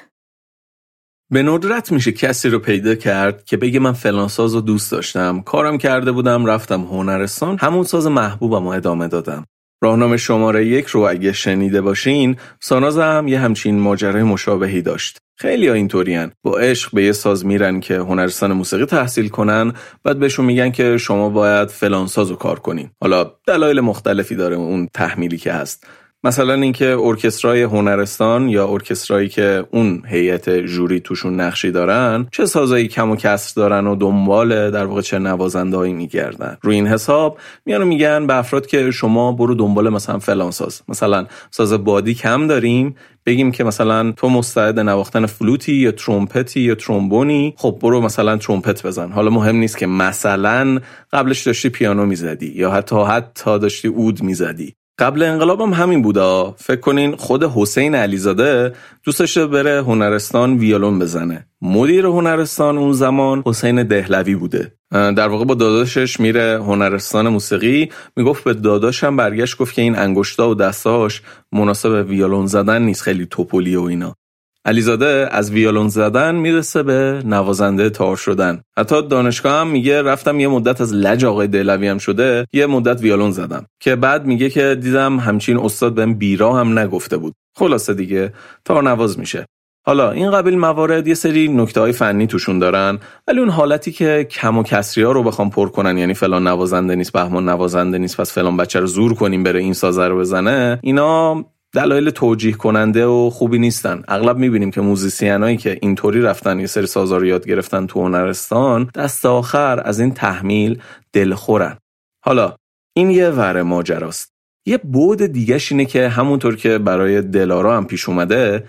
به 1.33 1.43
ندرت 1.43 1.93
میشه 1.93 2.13
کسی 2.13 2.49
رو 2.49 2.59
پیدا 2.59 2.95
کرد 2.95 3.45
که 3.45 3.57
بگه 3.57 3.81
من 3.81 3.93
فلان 3.93 4.29
ساز 4.29 4.55
رو 4.55 4.61
دوست 4.61 4.93
داشتم. 4.93 5.41
کارم 5.41 5.79
کرده 5.79 6.13
بودم 6.13 6.47
رفتم 6.47 6.81
هنرستان. 6.81 7.59
همون 7.61 7.83
ساز 7.83 8.07
محبوبم 8.07 8.65
رو 8.65 8.69
ادامه 8.69 9.09
دادم. 9.09 9.47
راهنامه 9.83 10.17
شماره 10.17 10.67
یک 10.67 10.87
رو 10.87 11.01
اگه 11.01 11.33
شنیده 11.33 11.81
باشین 11.81 12.37
ساناز 12.61 12.99
هم 12.99 13.29
یه 13.29 13.41
همچین 13.41 13.79
ماجرای 13.79 14.23
مشابهی 14.23 14.83
داشت. 14.83 15.19
خیلی 15.41 15.71
اینطورین. 15.71 16.31
با 16.43 16.59
عشق 16.59 16.95
به 16.95 17.05
یه 17.05 17.13
ساز 17.13 17.47
میرن 17.47 17.81
که 17.81 17.97
هنرستان 17.97 18.53
موسیقی 18.53 18.85
تحصیل 18.85 19.29
کنن 19.29 19.73
بعد 20.05 20.19
بهشون 20.19 20.45
میگن 20.45 20.71
که 20.71 20.97
شما 20.97 21.29
باید 21.29 21.69
فلان 21.69 22.07
ساز 22.07 22.31
رو 22.31 22.37
کار 22.37 22.59
کنین. 22.59 22.91
حالا 23.01 23.33
دلایل 23.47 23.81
مختلفی 23.81 24.35
داره 24.37 24.57
اون 24.57 24.89
تحمیلی 24.95 25.39
که 25.39 25.53
هست. 25.53 25.87
مثلا 26.25 26.55
اینکه 26.55 26.97
ارکسترای 27.01 27.63
هنرستان 27.63 28.49
یا 28.49 28.69
ارکسترایی 28.69 29.29
که 29.29 29.65
اون 29.71 30.03
هیئت 30.07 30.51
جوری 30.51 31.01
توشون 31.01 31.41
نقشی 31.41 31.71
دارن 31.71 32.27
چه 32.33 32.47
سازایی 32.47 32.89
کم 32.89 33.11
و 33.11 33.17
کسر 33.17 33.53
دارن 33.57 33.87
و 33.87 33.97
دنبال 33.97 34.71
در 34.71 34.85
واقع 34.85 35.01
چه 35.01 35.19
نوازندهایی 35.19 35.93
میگردن. 35.93 36.57
روی 36.63 36.75
این 36.75 36.87
حساب 36.87 37.39
میانو 37.67 37.85
میگن 37.85 38.27
به 38.27 38.37
افراد 38.37 38.67
که 38.67 38.91
شما 38.91 39.33
برو 39.33 39.55
دنبال 39.55 39.89
مثلا 39.89 40.19
فلان 40.19 40.51
ساز. 40.51 40.83
مثلا 40.89 41.27
ساز 41.51 41.73
بادی 41.73 42.15
کم 42.15 42.47
داریم 42.47 42.97
بگیم 43.27 43.53
که 43.53 43.65
مثلا 43.65 44.13
تو 44.13 44.29
مستعد 44.29 44.81
نواختن 44.81 45.27
فلوتی 45.27 45.73
یا 45.73 45.93
ترومپتی 45.93 46.61
یا 46.61 46.75
ترومبونی 46.75 47.55
خب 47.57 47.79
برو 47.83 48.01
مثلا 48.01 48.37
ترومپت 48.37 48.87
بزن. 48.87 49.13
حالا 49.13 49.31
مهم 49.31 49.57
نیست 49.57 49.79
که 49.79 49.87
مثلا 49.87 50.81
قبلش 51.13 51.43
داشتی 51.43 51.69
پیانو 51.69 52.07
می‌زدی 52.07 52.53
یا 52.57 52.71
حتی 52.71 52.97
حتی 52.97 53.59
داشتی 53.59 53.89
اود 53.89 54.23
می‌زدی. 54.23 54.75
قبل 55.01 55.23
انقلابم 55.23 55.75
همین 55.75 56.03
بودا 56.03 56.55
فکر 56.59 56.81
کنین 56.81 57.17
خود 57.17 57.45
حسین 57.45 57.95
علیزاده 57.95 58.73
دوست 59.05 59.19
داشته 59.19 59.47
بره 59.47 59.83
هنرستان 59.83 60.59
ویولون 60.59 60.99
بزنه. 60.99 61.47
مدیر 61.63 62.07
هنرستان 62.07 62.79
اون 62.79 62.93
زمان 62.93 63.43
حسین 63.47 63.83
دهلوی 63.83 64.35
بوده. 64.35 64.73
در 64.91 65.29
واقع 65.29 65.45
با 65.45 65.55
داداشش 65.55 66.21
میره 66.21 66.63
هنرستان 66.63 67.29
موسیقی. 67.29 67.91
می‌گفت 68.17 68.45
به 68.45 68.55
داداشم 68.55 69.17
برگشت 69.17 69.59
گفت 69.59 69.75
که 69.75 69.83
این 69.83 69.99
انگشتا 69.99 70.51
و 70.51 70.55
دستاش 70.55 71.23
مناسب 71.53 72.05
ویولون 72.09 72.47
زدن 72.47 72.83
نیست 72.83 73.03
خیلی 73.03 73.27
توپولی 73.27 73.77
و 73.77 73.83
اینا. 73.83 74.17
علیزاده 74.65 75.29
از 75.31 75.51
ویولون 75.51 75.89
زدن 75.89 76.35
می‌رسه 76.35 76.83
به 76.83 77.23
نوازنده 77.25 77.91
تار 77.91 78.17
شدن. 78.17 78.63
حتی 78.79 79.09
دانشگاه 79.09 79.61
هم 79.61 79.69
میگه 79.69 80.03
رفتم 80.03 80.41
یه 80.41 80.49
مدت 80.49 80.81
از 80.81 80.95
لج 80.95 81.25
آقای 81.25 81.47
دلوی 81.47 81.89
هم 81.89 81.99
شده 81.99 82.47
یه 82.53 82.67
مدت 82.67 83.01
ویولون 83.03 83.31
زدم. 83.31 83.67
که 83.81 83.97
بعد 83.97 84.27
میگه 84.27 84.51
که 84.51 84.79
دیدم 84.81 85.19
همچین 85.19 85.59
استاد 85.59 85.95
بهم 85.95 86.15
بیرا 86.15 86.53
هم 86.53 86.79
نگفته 86.79 87.17
بود. 87.17 87.35
خلاصه 87.57 87.95
دیگه 87.95 88.33
تار 88.65 88.83
نواز 88.83 89.19
میشه. 89.19 89.47
حالا 89.87 90.11
این 90.11 90.31
قبیل 90.31 90.59
موارد 90.59 91.09
یه 91.09 91.15
سری 91.15 91.49
نکته 91.49 91.81
های 91.81 91.93
فنی 91.93 92.27
توشون 92.27 92.59
دارن 92.59 92.99
ولی 93.29 93.41
اون 93.41 93.51
حالتی 93.51 93.93
که 93.93 94.27
کم 94.31 94.59
و 94.59 94.63
کسری 94.63 95.05
ها 95.05 95.13
رو 95.13 95.23
بخوام 95.23 95.51
پر 95.51 95.69
کنن 95.69 95.99
یعنی 95.99 96.15
فلان 96.15 96.47
نوازنده 96.47 96.95
نیست 96.95 97.13
بهمان 97.13 97.49
نوازنده 97.49 97.99
نیست 97.99 98.17
پس 98.17 98.33
فلان 98.33 98.57
بچه 98.57 98.81
رو 98.81 98.87
زور 98.87 99.15
کنیم 99.15 99.43
بره 99.43 99.61
این 99.61 99.73
سازه 99.73 100.09
رو 100.09 100.19
بزنه 100.19 100.79
اینا 100.83 101.45
دلایل 101.73 102.11
توجیه 102.11 102.53
کننده 102.53 103.07
و 103.07 103.31
خوبی 103.31 103.59
نیستن. 103.59 104.03
اغلب 104.09 104.37
می‌بینیم 104.37 104.71
که 104.71 104.81
موزیسینایی 104.81 105.57
که 105.57 105.79
اینطوری 105.83 106.23
رفتن 106.23 106.61
یه 106.61 106.67
سری 106.67 106.87
سازا 106.87 107.17
رو 107.17 107.27
یاد 107.27 107.47
گرفتن 107.47 107.87
تو 107.87 108.03
هنرستان 108.03 108.91
دست 108.95 109.27
آخر 109.27 109.81
از 109.85 110.01
این 110.01 110.15
تحمیل 110.15 110.83
دلخورن. 111.13 111.77
حالا 112.25 112.55
این 112.97 113.11
یه 113.11 113.29
ور 113.29 113.63
ماجراست. 113.63 114.33
یه 114.67 114.79
بود 114.79 115.23
دیگهش 115.23 115.73
اینه 115.73 115.85
که 115.85 116.09
همونطور 116.09 116.57
که 116.57 116.79
برای 116.79 117.23
دلارا 117.23 117.77
هم 117.77 117.87
پیش 117.87 118.09
اومده 118.09 118.65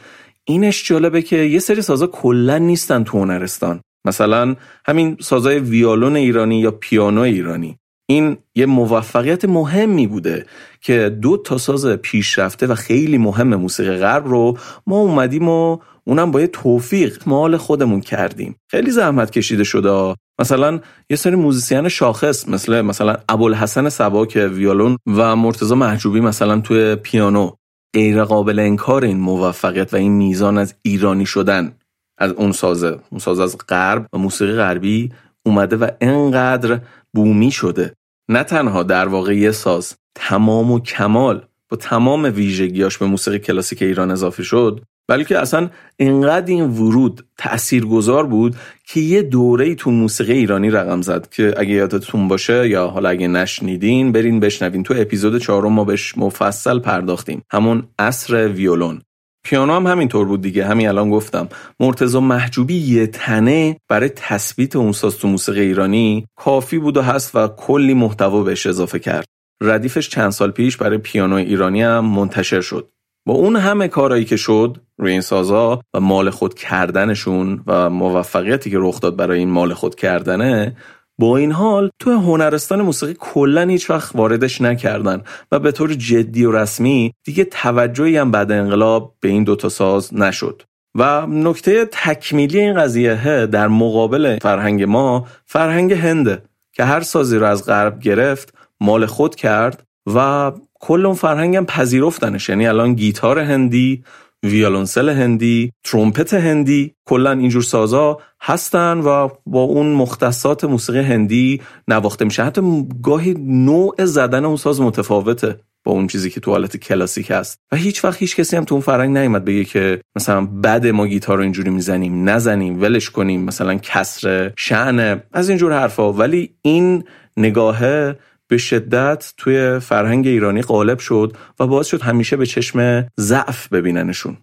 اینش 0.45 0.87
جالبه 0.87 1.21
که 1.21 1.37
یه 1.37 1.59
سری 1.59 1.81
سازا 1.81 2.07
کلا 2.07 2.57
نیستن 2.57 3.03
تو 3.03 3.19
هنرستان. 3.19 3.81
مثلا 4.05 4.55
همین 4.85 5.17
سازای 5.19 5.59
ویولون 5.59 6.15
ایرانی 6.15 6.59
یا 6.59 6.71
پیانو 6.71 7.21
ایرانی. 7.21 7.77
این 8.11 8.37
یه 8.55 8.65
موفقیت 8.65 9.45
مهمی 9.45 10.07
بوده 10.07 10.45
که 10.81 11.17
دو 11.21 11.37
تا 11.37 11.57
ساز 11.57 11.85
پیشرفته 11.85 12.67
و 12.67 12.75
خیلی 12.75 13.17
مهم 13.17 13.55
موسیقی 13.55 13.97
غرب 13.97 14.27
رو 14.27 14.57
ما 14.87 14.97
اومدیم 14.97 15.49
و 15.49 15.77
اونم 16.03 16.31
با 16.31 16.41
یه 16.41 16.47
توفیق 16.47 17.23
مال 17.25 17.57
خودمون 17.57 18.01
کردیم. 18.01 18.55
خیلی 18.71 18.91
زحمت 18.91 19.31
کشیده 19.31 19.63
شده 19.63 20.15
مثلا 20.39 20.79
یه 21.09 21.17
سری 21.17 21.35
موزیسین 21.35 21.89
شاخص 21.89 22.49
مثل 22.49 22.81
مثلا 22.81 23.17
ابوالحسن 23.29 23.89
سبا 23.89 24.25
که 24.25 24.47
ویولون 24.47 24.97
و 25.07 25.35
مرتضی 25.35 25.75
محجوبی 25.75 26.19
مثلا 26.19 26.59
توی 26.59 26.95
پیانو. 26.95 27.51
غیر 27.95 28.23
قابل 28.23 28.59
انکار 28.59 29.03
این 29.03 29.17
موفقیت 29.17 29.93
و 29.93 29.97
این 29.97 30.11
میزان 30.11 30.57
از 30.57 30.75
ایرانی 30.81 31.25
شدن 31.25 31.71
از 32.17 32.31
اون 32.31 32.51
سازه 32.51 32.99
اون 33.09 33.19
ساز 33.19 33.39
از 33.39 33.57
غرب 33.69 34.07
و 34.13 34.17
موسیقی 34.17 34.53
غربی 34.53 35.11
اومده 35.45 35.75
و 35.75 35.89
انقدر 36.01 36.79
بومی 37.13 37.51
شده. 37.51 37.93
نه 38.31 38.43
تنها 38.43 38.83
در 38.83 39.07
واقع 39.07 39.35
یه 39.35 39.51
ساز 39.51 39.95
تمام 40.15 40.71
و 40.71 40.79
کمال 40.79 41.45
با 41.69 41.77
تمام 41.77 42.23
ویژگیاش 42.23 42.97
به 42.97 43.05
موسیقی 43.05 43.39
کلاسیک 43.39 43.81
ایران 43.81 44.11
اضافه 44.11 44.43
شد 44.43 44.81
بلکه 45.07 45.39
اصلا 45.39 45.69
انقدر 45.99 46.45
این 46.47 46.63
ورود 46.63 47.25
تاثیرگذار 47.37 48.25
بود 48.25 48.55
که 48.87 48.99
یه 48.99 49.21
دوره 49.21 49.75
تو 49.75 49.91
موسیقی 49.91 50.33
ایرانی 50.33 50.69
رقم 50.69 51.01
زد 51.01 51.29
که 51.29 51.53
اگه 51.57 51.71
یادتون 51.71 52.27
باشه 52.27 52.69
یا 52.69 52.87
حالا 52.87 53.09
اگه 53.09 53.27
نشنیدین 53.27 54.11
برین 54.11 54.39
بشنوین 54.39 54.83
تو 54.83 54.93
اپیزود 54.97 55.41
چهارم 55.41 55.73
ما 55.73 55.83
بهش 55.83 56.17
مفصل 56.17 56.79
پرداختیم 56.79 57.43
همون 57.51 57.83
عصر 57.99 58.47
ویولون 58.47 59.01
پیانو 59.43 59.73
هم 59.73 59.87
همینطور 59.87 60.25
بود 60.25 60.41
دیگه. 60.41 60.65
همین 60.65 60.87
الان 60.87 61.09
گفتم. 61.09 61.49
مرتزا 61.79 62.19
محجوبی 62.19 62.75
یه 62.75 63.07
تنه 63.07 63.77
برای 63.89 64.09
تثبیت 64.09 64.75
اون 64.75 64.91
ساز 64.91 65.17
تو 65.17 65.27
موسیقی 65.27 65.61
ایرانی 65.61 66.27
کافی 66.35 66.77
بود 66.77 66.97
و 66.97 67.01
هست 67.01 67.35
و 67.35 67.47
کلی 67.47 67.93
محتوا 67.93 68.43
بهش 68.43 68.65
اضافه 68.65 68.99
کرد. 68.99 69.25
ردیفش 69.63 70.09
چند 70.09 70.31
سال 70.31 70.51
پیش 70.51 70.77
برای 70.77 70.97
پیانو 70.97 71.35
ایرانی 71.35 71.81
هم 71.81 72.05
منتشر 72.05 72.61
شد. 72.61 72.89
با 73.25 73.33
اون 73.33 73.55
همه 73.55 73.87
کارایی 73.87 74.25
که 74.25 74.35
شد 74.35 74.77
روی 74.97 75.11
این 75.11 75.21
سازا 75.21 75.81
و 75.93 75.99
مال 75.99 76.29
خود 76.29 76.53
کردنشون 76.53 77.63
و 77.67 77.89
موفقیتی 77.89 78.69
که 78.69 78.77
رخ 78.79 78.99
داد 78.99 79.15
برای 79.15 79.39
این 79.39 79.49
مال 79.49 79.73
خود 79.73 79.95
کردنه 79.95 80.75
با 81.21 81.37
این 81.37 81.51
حال 81.51 81.89
تو 81.99 82.11
هنرستان 82.11 82.81
موسیقی 82.81 83.15
کلا 83.19 83.61
هیچ 83.67 83.89
وقت 83.89 84.15
واردش 84.15 84.61
نکردن 84.61 85.21
و 85.51 85.59
به 85.59 85.71
طور 85.71 85.93
جدی 85.93 86.45
و 86.45 86.51
رسمی 86.51 87.13
دیگه 87.23 87.43
توجهی 87.43 88.17
هم 88.17 88.31
بعد 88.31 88.51
انقلاب 88.51 89.15
به 89.19 89.29
این 89.29 89.43
دوتا 89.43 89.69
ساز 89.69 90.13
نشد. 90.13 90.61
و 90.95 91.25
نکته 91.27 91.85
تکمیلی 91.91 92.59
این 92.59 92.73
قضیه 92.73 93.45
در 93.45 93.67
مقابل 93.67 94.39
فرهنگ 94.41 94.83
ما 94.83 95.27
فرهنگ 95.45 95.93
هنده 95.93 96.41
که 96.73 96.83
هر 96.83 97.01
سازی 97.01 97.37
رو 97.37 97.45
از 97.45 97.65
غرب 97.65 97.99
گرفت 97.99 98.53
مال 98.79 99.05
خود 99.05 99.35
کرد 99.35 99.83
و 100.15 100.51
کل 100.73 101.05
اون 101.05 101.15
فرهنگ 101.15 101.55
هم 101.55 101.65
پذیرفتنش. 101.65 102.49
یعنی 102.49 102.67
الان 102.67 102.93
گیتار 102.93 103.39
هندی 103.39 104.03
ویولونسل 104.43 105.09
هندی 105.09 105.71
ترومپت 105.83 106.33
هندی 106.33 106.95
کلا 107.05 107.31
اینجور 107.31 107.61
سازا 107.61 108.17
هستن 108.41 108.97
و 108.97 109.29
با 109.45 109.61
اون 109.61 109.93
مختصات 109.93 110.63
موسیقی 110.63 110.99
هندی 110.99 111.61
نواخته 111.87 112.25
میشه. 112.25 112.43
حتی 112.43 112.87
گاهی 113.03 113.33
نوع 113.39 114.05
زدن 114.05 114.45
اون 114.45 114.57
ساز 114.57 114.81
متفاوته 114.81 115.59
با 115.83 115.91
اون 115.91 116.07
چیزی 116.07 116.29
که 116.29 116.39
تو 116.39 116.51
حالت 116.51 116.77
کلاسیک 116.77 117.31
هست. 117.31 117.59
و 117.71 117.75
هیچ 117.75 118.05
وقت 118.05 118.17
هیچ 118.17 118.35
کسی 118.35 118.57
هم 118.57 118.63
تو 118.63 118.75
اون 118.75 118.81
فرهنگ 118.81 119.17
نیومد 119.17 119.45
بگه 119.45 119.65
که 119.65 120.01
مثلا 120.15 120.45
بعد 120.45 120.87
ما 120.87 121.07
گیتار 121.07 121.37
رو 121.37 121.43
اینجوری 121.43 121.69
می‌زنیم 121.69 122.29
نزنیم 122.29 122.81
ولش 122.81 123.09
کنیم 123.09 123.41
مثلا 123.41 123.75
کسر 123.75 124.51
شعن 124.57 125.21
از 125.33 125.49
اینجور 125.49 125.73
حرفا. 125.73 126.13
ولی 126.13 126.55
این 126.61 127.03
نگاهه 127.37 128.15
به 128.51 128.57
شدت 128.57 129.33
توی 129.37 129.79
فرهنگ 129.79 130.27
ایرانی 130.27 130.61
غالب 130.61 130.99
شد 130.99 131.37
و 131.59 131.67
باعث 131.67 131.87
شد 131.87 132.01
همیشه 132.01 132.37
به 132.37 132.45
چشم 132.45 133.07
ضعف 133.19 133.67
ببیننشون. 133.67 134.37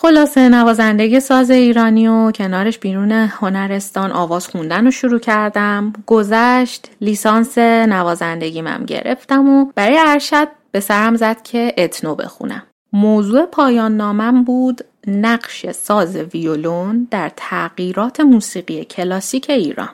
خلاصه 0.00 0.48
نوازندگی 0.48 1.20
ساز 1.20 1.50
ایرانی 1.50 2.08
و 2.08 2.30
کنارش 2.30 2.78
بیرون 2.78 3.12
هنرستان 3.12 4.12
آواز 4.12 4.48
خوندن 4.48 4.84
رو 4.84 4.90
شروع 4.90 5.18
کردم. 5.18 5.92
گذشت 6.06 6.90
لیسانس 7.00 7.58
نوازندگی 7.58 8.62
مم 8.62 8.84
گرفتم 8.84 9.48
و 9.48 9.72
برای 9.74 9.98
ارشد 10.06 10.48
به 10.72 10.80
سرم 10.80 11.16
زد 11.16 11.42
که 11.42 11.74
اتنو 11.78 12.14
بخونم. 12.14 12.62
موضوع 12.92 13.46
پایان 13.46 13.96
نامم 13.96 14.44
بود 14.44 14.84
نقش 15.06 15.70
ساز 15.70 16.16
ویولون 16.16 17.08
در 17.10 17.32
تغییرات 17.36 18.20
موسیقی 18.20 18.84
کلاسیک 18.84 19.50
ایران. 19.50 19.88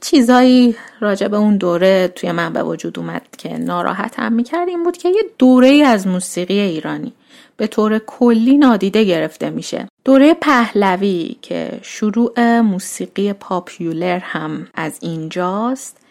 چیزایی 0.00 0.76
راجع 1.00 1.28
به 1.28 1.36
اون 1.36 1.56
دوره 1.56 2.08
توی 2.08 2.32
من 2.32 2.52
به 2.52 2.62
وجود 2.62 2.98
اومد 2.98 3.22
که 3.38 3.58
ناراحتم 3.58 4.32
می‌کرد 4.32 4.68
این 4.68 4.84
بود 4.84 4.96
که 4.96 5.08
یه 5.08 5.22
دوره 5.38 5.68
از 5.68 6.06
موسیقی 6.06 6.60
ایرانی 6.60 7.12
به 7.56 7.66
طور 7.66 7.98
کلی 7.98 8.58
نادیده 8.58 9.04
گرفته 9.04 9.50
میشه. 9.50 9.88
دوره 10.04 10.34
پهلوی 10.34 11.36
که 11.42 11.78
شروع 11.82 12.60
موسیقی 12.60 13.32
پاپیولر 13.32 14.18
هم 14.18 14.66
از 14.74 14.98
اینجاست 15.00 16.03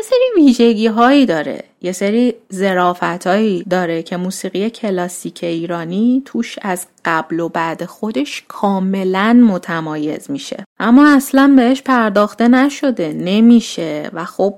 یه 0.00 0.06
سری 0.06 0.44
ویژگی 0.44 0.86
هایی 0.86 1.26
داره. 1.26 1.64
یه 1.82 1.92
سری 1.92 2.34
زرافت 2.48 3.26
هایی 3.26 3.64
داره 3.70 4.02
که 4.02 4.16
موسیقی 4.16 4.70
کلاسیک 4.70 5.44
ایرانی 5.44 6.22
توش 6.24 6.58
از 6.62 6.86
قبل 7.04 7.40
و 7.40 7.48
بعد 7.48 7.84
خودش 7.84 8.44
کاملا 8.48 9.32
متمایز 9.32 10.30
میشه. 10.30 10.64
اما 10.78 11.16
اصلا 11.16 11.52
بهش 11.56 11.82
پرداخته 11.82 12.48
نشده 12.48 13.12
نمیشه. 13.12 14.10
و 14.12 14.24
خب 14.24 14.54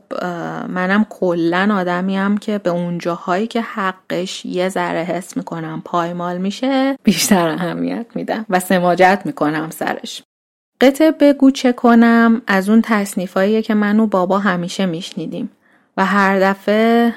منم 0.69 1.07
کلا 1.11 1.75
آدمیم 1.81 2.39
که 2.39 2.59
به 2.59 2.71
اون 2.71 2.99
جاهایی 2.99 3.47
که 3.47 3.61
حقش 3.61 4.45
یه 4.45 4.69
ذره 4.69 5.05
حس 5.05 5.37
می‌کنم 5.37 5.83
پایمال 5.85 6.39
میشه 6.39 6.97
بیشتر 7.05 7.49
اهمیت 7.49 8.07
میدم 8.15 8.47
و 8.51 8.61
سماجت 8.61 9.23
می‌کنم 9.25 9.71
سرش. 9.71 10.23
قطع 10.83 11.11
بگو 11.11 11.51
چه 11.51 11.73
کنم. 11.73 12.43
از 12.47 12.69
اون 12.69 12.83
تصنیفاییه 12.85 13.63
که 13.63 13.75
من 13.75 14.01
و 14.01 14.07
بابا 14.07 14.39
همیشه 14.39 14.87
میشنیدیم. 14.87 15.51
و 15.97 16.05
هر 16.05 16.41
دفعه 16.41 17.15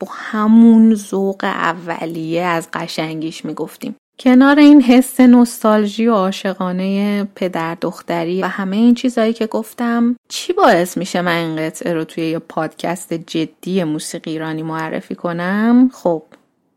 با 0.00 0.08
همون 0.10 0.94
ذوق 0.94 1.44
اولیه 1.44 2.42
از 2.42 2.68
قشنگیش 2.72 3.44
می‌گفتیم. 3.44 3.96
کنار 4.18 4.58
این 4.58 4.82
حس 4.82 5.20
نوستالژی 5.20 6.06
و 6.06 6.14
عاشقانه 6.14 7.24
پدر 7.34 7.76
دختری 7.80 8.42
و 8.42 8.46
همه 8.46 8.76
این 8.76 8.94
چیزهایی 8.94 9.32
که 9.32 9.46
گفتم 9.46 10.16
چی 10.28 10.52
باعث 10.52 10.96
میشه 10.96 11.20
من 11.20 11.36
این 11.36 11.56
قطعه 11.56 11.94
رو 11.94 12.04
توی 12.04 12.30
یه 12.30 12.38
پادکست 12.38 13.14
جدی 13.14 13.84
موسیقی 13.84 14.30
ایرانی 14.30 14.62
معرفی 14.62 15.14
کنم؟ 15.14 15.90
خب 15.92 16.22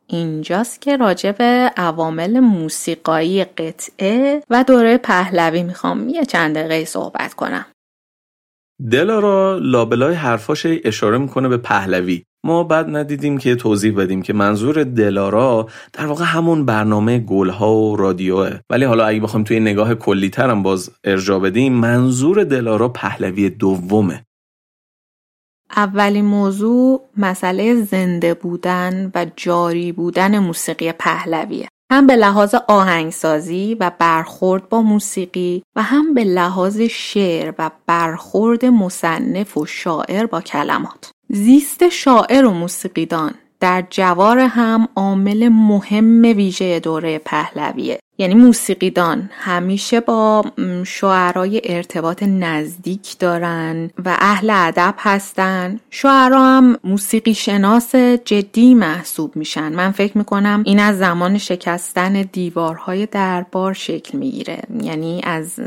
اینجاست 0.07 0.81
که 0.81 0.97
راجع 0.97 1.31
به 1.31 1.71
عوامل 1.77 2.39
موسیقایی 2.39 3.43
قطعه 3.43 4.43
و 4.49 4.63
دوره 4.63 4.97
پهلوی 4.97 5.63
می‌خوام 5.63 6.09
یه 6.09 6.25
چند 6.25 6.55
دقیقه 6.55 6.85
صحبت 6.85 7.33
کنم. 7.33 7.65
دلارا 8.91 9.57
لابلای 9.57 10.13
حرفاش 10.13 10.65
اشاره 10.83 11.17
می‌کنه 11.17 11.47
به 11.47 11.57
پهلوی. 11.57 12.23
ما 12.45 12.63
بعد 12.63 12.95
ندیدیم 12.95 13.37
که 13.37 13.55
توضیح 13.55 13.95
بدیم 13.95 14.21
که 14.21 14.33
منظور 14.33 14.83
دلارا 14.83 15.67
در 15.93 16.05
واقع 16.05 16.25
همون 16.25 16.65
برنامه 16.65 17.19
گلها 17.19 17.75
و 17.75 17.95
رادیوه. 17.95 18.59
ولی 18.69 18.85
حالا 18.85 19.05
اگه 19.05 19.19
بخوایم 19.19 19.43
توی 19.43 19.59
نگاه 19.59 19.95
کلی 19.95 20.29
ترم 20.29 20.63
باز 20.63 20.91
ارجا 21.03 21.39
بدیم 21.39 21.73
منظور 21.73 22.43
دلارا 22.43 22.89
پهلوی 22.89 23.49
دومه. 23.49 24.26
اولین 25.75 26.25
موضوع 26.25 27.01
مسئله 27.17 27.83
زنده 27.83 28.33
بودن 28.33 29.11
و 29.15 29.25
جاری 29.35 29.91
بودن 29.91 30.39
موسیقی 30.39 30.91
پهلویه. 30.91 31.67
هم 31.91 32.07
به 32.07 32.15
لحاظ 32.15 32.55
آهنگسازی 32.67 33.77
و 33.79 33.91
برخورد 33.99 34.69
با 34.69 34.81
موسیقی 34.81 35.63
و 35.75 35.83
هم 35.83 36.13
به 36.13 36.23
لحاظ 36.23 36.81
شعر 36.81 37.53
و 37.59 37.71
برخورد 37.87 38.65
مصنف 38.65 39.57
و 39.57 39.65
شاعر 39.65 40.25
با 40.25 40.41
کلمات. 40.41 41.11
زیست 41.29 41.89
شاعر 41.89 42.45
و 42.45 42.51
موسیقیدان 42.51 43.33
در 43.59 43.83
جوار 43.89 44.39
هم 44.39 44.87
عامل 44.95 45.49
مهم 45.49 46.21
ویژه 46.21 46.79
دوره 46.79 47.19
پهلویه. 47.19 47.99
یعنی 48.19 48.33
موسیقیدان 48.33 49.29
همیشه 49.33 49.99
با 49.99 50.45
شعرای 50.85 51.61
ارتباط 51.63 52.23
نزدیک 52.23 53.19
دارن 53.19 53.89
و 54.05 54.17
اهل 54.19 54.49
ادب 54.49 54.95
هستن. 54.97 55.79
شعرا 55.89 56.43
هم 56.43 56.77
موسیقی 56.83 57.33
شناس 57.33 57.95
جدی 57.95 58.73
محسوب 58.73 59.35
میشن. 59.35 59.75
من 59.75 59.91
فکر 59.91 60.17
می‌کنم 60.17 60.63
این 60.65 60.79
از 60.79 60.97
زمان 60.97 61.37
شکستن 61.37 62.21
دیوارهای 62.21 63.05
دربار 63.05 63.73
شکل 63.73 64.17
می‌گیره. 64.17 64.59
یعنی 64.81 65.21
از 65.23 65.59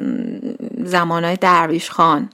زمانهای 0.85 1.37
درویش 1.37 1.91
خان. 1.91 2.29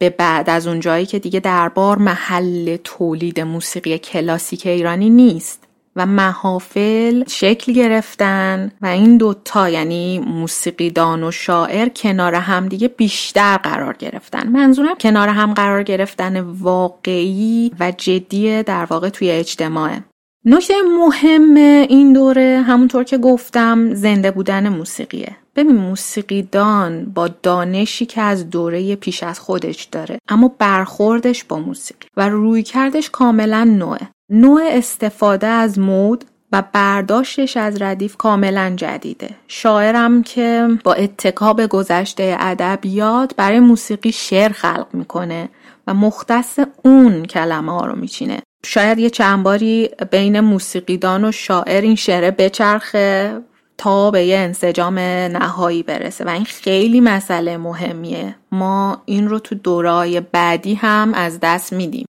به 0.00 0.10
بعد 0.10 0.50
از 0.50 0.66
اون 0.66 0.80
جایی 0.80 1.06
که 1.06 1.18
دیگه 1.18 1.40
دربار 1.40 1.98
محل 1.98 2.76
تولید 2.84 3.40
موسیقی 3.40 3.98
کلاسیک 3.98 4.66
ایرانی 4.66 5.10
نیست 5.10 5.64
و 5.96 6.06
محافل 6.06 7.24
شکل 7.28 7.72
گرفتن 7.72 8.72
و 8.82 8.86
این 8.86 9.16
دوتا 9.16 9.68
یعنی 9.68 10.18
موسیقیدان 10.18 11.24
و 11.24 11.30
شاعر 11.30 11.88
کنار 11.88 12.34
هم 12.34 12.68
دیگه 12.68 12.88
بیشتر 12.88 13.56
قرار 13.56 13.96
گرفتن. 13.96 14.48
منظورم 14.48 14.94
کنار 15.00 15.28
هم 15.28 15.54
قرار 15.54 15.82
گرفتن 15.82 16.40
واقعی 16.40 17.72
و 17.80 17.90
جدی 17.90 18.62
در 18.62 18.84
واقع 18.84 19.08
توی 19.08 19.30
اجتماعه 19.30 20.02
نکته 20.44 20.74
مهم 20.98 21.54
این 21.88 22.12
دوره 22.12 22.64
همونطور 22.66 23.04
که 23.04 23.18
گفتم 23.18 23.94
زنده 23.94 24.30
بودن 24.30 24.68
موسیقیه. 24.68 25.36
ببین 25.56 25.76
موسیقیدان 25.76 27.04
با 27.04 27.28
دانشی 27.28 28.06
که 28.06 28.20
از 28.20 28.50
دوره 28.50 28.96
پیش 28.96 29.22
از 29.22 29.40
خودش 29.40 29.84
داره 29.84 30.18
اما 30.28 30.54
برخوردش 30.58 31.44
با 31.44 31.58
موسیقی 31.58 32.08
و 32.16 32.28
روی 32.28 32.62
کردش 32.62 33.10
کاملا 33.10 33.64
نوعه. 33.64 34.08
نوع 34.30 34.62
استفاده 34.64 35.46
از 35.46 35.78
مود 35.78 36.24
و 36.52 36.62
برداشتش 36.72 37.56
از 37.56 37.82
ردیف 37.82 38.16
کاملا 38.16 38.72
جدیده. 38.76 39.30
شاعرم 39.48 40.22
که 40.22 40.68
با 40.84 40.94
اتکا 40.94 41.52
به 41.52 41.66
گذشته 41.66 42.36
ادبیات 42.40 43.34
برای 43.36 43.60
موسیقی 43.60 44.12
شعر 44.12 44.52
خلق 44.52 44.86
می‌کنه 44.92 45.48
و 45.86 45.94
مختص 45.94 46.58
اون 46.84 47.24
کلمه 47.24 47.72
ها 47.72 47.86
رو 47.86 47.96
میچینه. 47.96 48.42
شاید 48.64 48.98
یه 48.98 49.10
چند 49.10 49.42
باری 49.42 49.90
بین 50.10 50.40
موسیقیدان 50.40 51.24
و 51.24 51.32
شاعر 51.32 51.80
این 51.80 51.96
شعره 51.96 52.30
بچرخه 52.30 53.40
تا 53.78 54.10
به 54.10 54.24
یه 54.24 54.38
انسجام 54.38 54.98
نهایی 54.98 55.82
برسه. 55.82 56.24
و 56.24 56.28
این 56.28 56.44
خیلی 56.44 57.00
مسئله 57.00 57.56
مهمیه. 57.56 58.36
ما 58.52 59.02
این 59.04 59.28
رو 59.28 59.38
تو 59.38 59.54
دورای 59.54 60.20
بعدی 60.20 60.74
هم 60.74 61.14
از 61.14 61.40
دست 61.40 61.72
میدیم. 61.72 62.06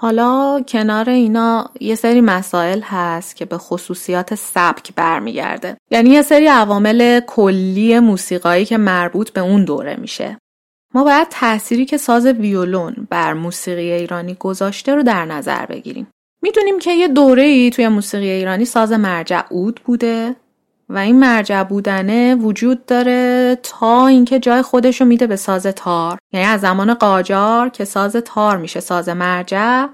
حالا 0.00 0.62
کنار 0.68 1.10
اینا 1.10 1.70
یه 1.80 1.94
سری 1.94 2.20
مسائل 2.20 2.80
هست 2.84 3.36
که 3.36 3.44
به 3.44 3.58
خصوصیات 3.58 4.34
سبک 4.34 4.94
برمیگرده. 4.94 5.76
یعنی 5.90 6.10
یه 6.10 6.22
سری 6.22 6.46
عوامل 6.46 7.20
کلی 7.26 7.98
موسیقایی 7.98 8.64
که 8.64 8.78
مربوط 8.78 9.30
به 9.30 9.40
اون 9.40 9.64
دوره 9.64 9.96
میشه. 9.96 10.38
ما 10.94 11.04
باید 11.04 11.28
تأثیری 11.30 11.84
که 11.84 11.96
ساز 11.96 12.26
ویولون 12.26 13.06
بر 13.10 13.32
موسیقی 13.32 13.92
ایرانی 13.92 14.34
گذاشته 14.34 14.94
رو 14.94 15.02
در 15.02 15.24
نظر 15.24 15.66
بگیریم. 15.66 16.06
می‌دونیم 16.42 16.78
که 16.78 16.92
یه 16.92 17.08
دوره 17.08 17.42
ای 17.42 17.70
توی 17.70 17.88
موسیقی 17.88 18.30
ایرانی 18.30 18.64
ساز 18.64 18.92
مرجع 18.92 19.42
عود 19.50 19.80
بوده 19.84 20.36
و 20.88 20.98
این 20.98 21.18
مرجع 21.18 21.62
بودنه 21.62 22.34
وجود 22.34 22.86
داره 22.86 23.58
تا 23.62 24.06
اینکه 24.06 24.38
جای 24.38 24.62
خودش 24.62 25.00
رو 25.00 25.06
میده 25.06 25.26
به 25.26 25.36
ساز 25.36 25.66
تار. 25.66 26.18
یعنی 26.32 26.46
از 26.46 26.60
زمان 26.60 26.94
قاجار 26.94 27.68
که 27.68 27.84
ساز 27.84 28.16
تار 28.16 28.56
میشه 28.56 28.80
ساز 28.80 29.08
مرجع 29.08 29.86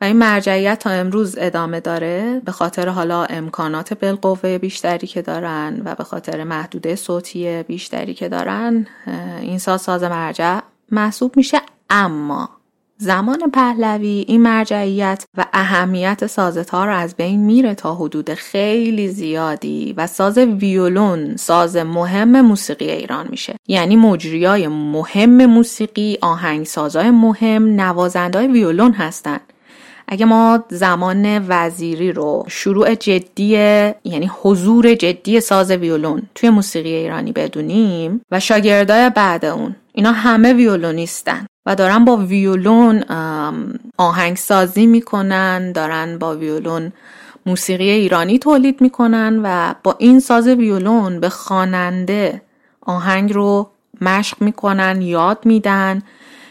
و 0.00 0.04
این 0.04 0.16
مرجعیت 0.16 0.78
تا 0.78 0.90
امروز 0.90 1.36
ادامه 1.38 1.80
داره 1.80 2.42
به 2.44 2.52
خاطر 2.52 2.88
حالا 2.88 3.24
امکانات 3.24 3.94
بالقوه 3.94 4.58
بیشتری 4.58 5.06
که 5.06 5.22
دارن 5.22 5.82
و 5.84 5.94
به 5.94 6.04
خاطر 6.04 6.44
محدوده 6.44 6.96
صوتی 6.96 7.62
بیشتری 7.62 8.14
که 8.14 8.28
دارن 8.28 8.86
این 9.40 9.58
ساز 9.58 9.82
ساز 9.82 10.02
مرجع 10.02 10.60
محسوب 10.90 11.36
میشه. 11.36 11.60
اما 11.90 12.48
زمان 12.96 13.50
پهلوی 13.50 14.24
این 14.28 14.42
مرجعیت 14.42 15.24
و 15.38 15.44
اهمیت 15.52 16.26
سازتار 16.26 16.86
رو 16.86 16.96
از 16.96 17.16
بین 17.16 17.40
میره 17.40 17.74
تا 17.74 17.94
حدود 17.94 18.34
خیلی 18.34 19.08
زیادی 19.08 19.94
و 19.96 20.06
ساز 20.06 20.38
ویولون 20.38 21.36
ساز 21.36 21.76
مهم 21.76 22.40
موسیقی 22.40 22.90
ایران 22.90 23.28
میشه. 23.30 23.54
یعنی 23.68 23.96
مجریای 23.96 24.68
مهم 24.68 25.46
موسیقی 25.46 26.18
آهنگسازای 26.20 27.10
مهم 27.10 27.80
نوازندهای 27.80 28.46
ویولون 28.46 28.92
هستن. 28.92 29.40
اگه 30.12 30.26
ما 30.26 30.64
زمان 30.68 31.46
وزیری 31.48 32.12
رو 32.12 32.44
شروع 32.48 32.94
جدی 32.94 33.48
یعنی 34.04 34.30
حضور 34.42 34.94
جدی 34.94 35.40
ساز 35.40 35.70
ویولون 35.70 36.22
توی 36.34 36.50
موسیقی 36.50 36.92
ایرانی 36.92 37.32
بدونیم 37.32 38.20
و 38.30 38.40
شاگردای 38.40 39.10
بعد 39.10 39.44
اون 39.44 39.76
اینا 39.92 40.12
همه 40.12 40.52
ویولونیستن 40.52 41.46
و 41.66 41.74
دارن 41.74 42.04
با 42.04 42.16
ویولون 42.16 43.04
آهنگسازی 43.96 44.86
می‌کنن 44.86 45.72
دارن 45.72 46.18
با 46.18 46.36
ویولون 46.36 46.92
موسیقی 47.46 47.90
ایرانی 47.90 48.38
تولید 48.38 48.80
می‌کنن 48.80 49.40
و 49.44 49.74
با 49.82 49.96
این 49.98 50.20
ساز 50.20 50.48
ویولون 50.48 51.20
به 51.20 51.28
خواننده 51.28 52.42
آهنگ 52.80 53.32
رو 53.32 53.70
مشق 54.00 54.42
می‌کنن 54.42 55.02
یاد 55.02 55.38
میدن. 55.44 56.02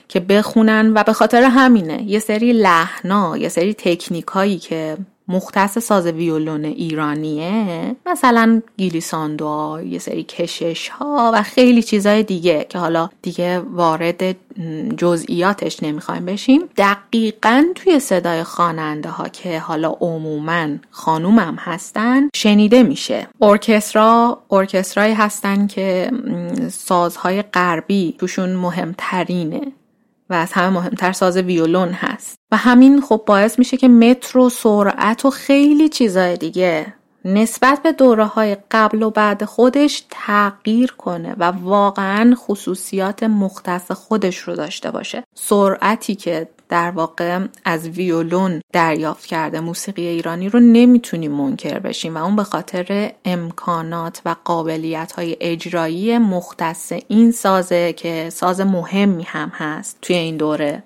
که 0.09 0.19
بخونن 0.19 0.91
و 0.95 1.03
به 1.03 1.13
خاطر 1.13 1.43
همینه. 1.43 2.03
یه 2.03 2.19
سری 2.19 2.53
لحنا 2.53 3.37
یه 3.37 3.49
سری 3.49 3.73
تکنیک 3.73 4.25
هایی 4.25 4.57
که 4.57 4.97
مختص 5.27 5.77
ساز 5.79 6.07
ویولون 6.07 6.65
ایرانیه 6.65 7.95
مثلا 8.05 8.61
گیلیساندو 8.77 9.79
یه 9.85 9.99
سری 9.99 10.23
کشش 10.23 10.89
ها 10.89 11.31
و 11.33 11.43
خیلی 11.43 11.83
چیزای 11.83 12.23
دیگه 12.23 12.65
که 12.69 12.79
حالا 12.79 13.09
دیگه 13.21 13.59
وارد 13.59 14.35
جزئیاتش 14.97 15.83
نمی‌خوایم 15.83 16.25
بشیم. 16.25 16.61
دقیقا 16.77 17.65
توی 17.75 17.99
صدای 17.99 18.43
خواننده 18.43 19.09
ها 19.09 19.27
که 19.27 19.59
حالا 19.59 19.89
عموما 19.89 20.67
خانومم 20.91 21.55
هستن 21.59 22.29
شنیده 22.35 22.83
میشه. 22.83 23.27
ارکسترا 23.41 24.41
ارکسترایی 24.51 25.13
هستن 25.13 25.67
که 25.67 26.11
سازهای 26.71 27.41
غربی 27.41 28.15
توشون 28.19 28.49
مهمترینه. 28.53 29.61
و 30.29 30.33
از 30.33 30.53
همه 30.53 30.69
مهمتر 30.69 31.11
ساز 31.11 31.37
ویولون 31.37 31.89
هست. 31.89 32.39
و 32.51 32.57
همین 32.57 33.01
خب 33.01 33.23
باعث 33.25 33.59
میشه 33.59 33.77
که 33.77 33.87
متر 33.87 34.37
و 34.37 34.49
سرعت 34.49 35.25
و 35.25 35.29
خیلی 35.29 35.89
چیزای 35.89 36.37
دیگه 36.37 36.93
نسبت 37.25 37.83
به 37.83 37.91
دوره 37.91 38.25
های 38.25 38.57
قبل 38.71 39.03
و 39.03 39.09
بعد 39.09 39.45
خودش 39.45 40.03
تغییر 40.09 40.91
کنه 40.91 41.35
و 41.37 41.43
واقعا 41.43 42.35
خصوصیات 42.35 43.23
مختص 43.23 43.91
خودش 43.91 44.37
رو 44.37 44.55
داشته 44.55 44.91
باشه. 44.91 45.23
سرعتی 45.33 46.15
که 46.15 46.49
در 46.69 46.91
واقع 46.91 47.39
از 47.65 47.89
ویولون 47.89 48.61
دریافت 48.73 49.25
کرده 49.25 49.59
موسیقی 49.59 50.07
ایرانی 50.07 50.49
رو 50.49 50.59
نمی‌تونیم 50.59 51.31
منکر 51.31 51.79
بشیم 51.79 52.15
و 52.15 52.23
اون 52.23 52.35
به 52.35 52.43
خاطر 52.43 53.11
امکانات 53.25 54.21
و 54.25 54.35
قابلیت 54.45 55.11
های 55.11 55.37
اجرایی 55.41 56.17
مختص 56.17 56.93
این 57.07 57.31
سازه 57.31 57.93
که 57.93 58.29
ساز 58.29 58.61
مهمی 58.61 59.23
هم 59.23 59.49
هست 59.49 59.97
توی 60.01 60.15
این 60.15 60.37
دوره. 60.37 60.83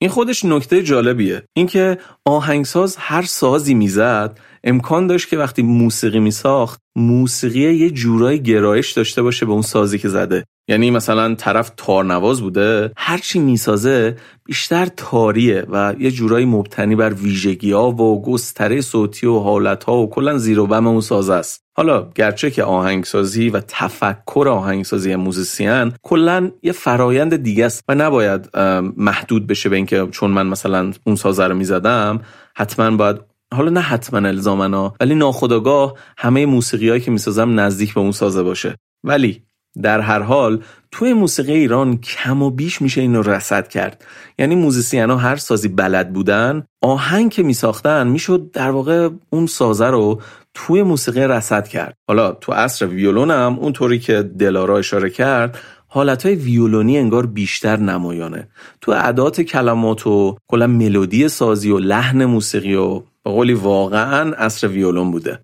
این 0.00 0.10
خودش 0.10 0.44
نکته 0.44 0.82
جالبیه. 0.82 1.42
اینکه 1.56 1.98
آهنگساز 2.24 2.96
هر 2.98 3.22
سازی 3.22 3.74
می‌زد 3.74 4.38
امکان 4.64 5.06
داشت 5.06 5.28
که 5.28 5.36
وقتی 5.38 5.62
موسیقی 5.62 6.20
میساخت 6.20 6.80
موسیقی 6.96 7.74
یه 7.74 7.90
جورای 7.90 8.42
گرایش 8.42 8.92
داشته 8.92 9.22
باشه 9.22 9.46
به 9.46 9.52
اون 9.52 9.62
سازی 9.62 9.98
که 9.98 10.08
زده. 10.08 10.44
یعنی 10.68 10.90
مثلا 10.90 11.34
طرف 11.34 11.72
تارنواز 11.76 12.40
بوده 12.40 12.92
هرچی 12.96 13.38
می‌سازه 13.38 14.16
بیشتر 14.44 14.86
تاریه 14.86 15.66
و 15.70 15.94
یه 15.98 16.10
جورایی 16.10 16.46
مبتنی 16.46 16.96
بر 16.96 17.12
ویژگی 17.12 17.72
ها 17.72 17.90
و 17.90 18.22
گستره 18.22 18.80
صوتی 18.80 19.26
و 19.26 19.38
حالت 19.38 19.84
ها 19.84 19.98
و 19.98 20.10
کلا 20.10 20.38
زیر 20.38 20.58
و 20.58 20.66
بم 20.66 20.86
اون 20.86 21.00
ساز 21.00 21.30
است. 21.30 21.62
حالا 21.76 22.10
گرچه 22.14 22.50
که 22.50 22.64
آهنگسازی 22.64 23.50
و 23.50 23.60
تفکر 23.68 24.48
آهنگسازی 24.48 25.16
موزیسین 25.16 25.92
کلا 26.02 26.50
یه 26.62 26.72
فرایند 26.72 27.36
دیگه 27.36 27.66
است 27.66 27.84
و 27.88 27.94
نباید 27.94 28.56
محدود 28.96 29.46
بشه 29.46 29.68
به 29.68 29.76
اینکه 29.76 30.08
چون 30.10 30.30
من 30.30 30.46
مثلا 30.46 30.92
اون 31.06 31.16
سازه 31.16 31.44
رو 31.44 31.54
می‌زدم 31.54 32.20
حتما 32.56 32.96
باید 32.96 33.16
حالا 33.54 33.70
نه 33.70 33.80
حتما 33.80 34.28
الزامنا 34.28 34.94
ولی 35.00 35.14
ناخداگاه 35.14 35.94
همه 36.18 36.46
موسیقی 36.46 37.00
که 37.00 37.10
می‌سازم 37.10 37.60
نزدیک 37.60 37.94
به 37.94 38.00
اون 38.00 38.12
سازه 38.12 38.42
باشه. 38.42 38.76
ولی 39.04 39.42
در 39.82 40.00
هر 40.00 40.20
حال 40.20 40.62
توی 40.90 41.12
موسیقی 41.12 41.52
ایران 41.52 41.96
کم 41.96 42.42
و 42.42 42.50
بیش 42.50 42.82
میشه 42.82 43.00
اینو 43.00 43.22
رسد 43.22 43.68
کرد. 43.68 44.04
یعنی 44.38 44.54
موزیسین 44.54 45.10
ها 45.10 45.16
هر 45.16 45.36
سازی 45.36 45.68
بلد 45.68 46.12
بودن 46.12 46.64
آهنگ 46.82 47.30
که 47.30 47.42
میساختن 47.42 48.08
می‌شد 48.08 48.50
در 48.52 48.70
واقع 48.70 49.08
اون 49.30 49.46
سازه 49.46 49.86
رو 49.86 50.20
توی 50.54 50.82
موسیقی 50.82 51.20
رسد 51.20 51.68
کرد. 51.68 51.94
حالا 52.08 52.32
تو 52.32 52.52
عصر 52.52 52.86
ویولون 52.86 53.30
هم 53.30 53.58
اونطوری 53.58 53.98
که 53.98 54.22
دلارا 54.22 54.78
اشاره 54.78 55.10
کرد 55.10 55.58
حالتهای 55.90 56.34
ویولونی 56.34 56.98
انگار 56.98 57.26
بیشتر 57.26 57.76
نمایانه. 57.76 58.48
تو 58.80 58.92
عدات 58.92 59.40
کلمات 59.40 60.06
و 60.06 60.36
کلا 60.48 60.66
ملودی 60.66 61.28
سازی 61.28 61.70
و 61.70 61.78
لحن 61.78 62.24
موسیقی 62.24 62.74
و 62.74 62.94
به 63.24 63.30
قولی 63.30 63.52
واقعا 63.52 64.32
عصر 64.32 64.68
ویولون 64.68 65.10
بوده. 65.10 65.40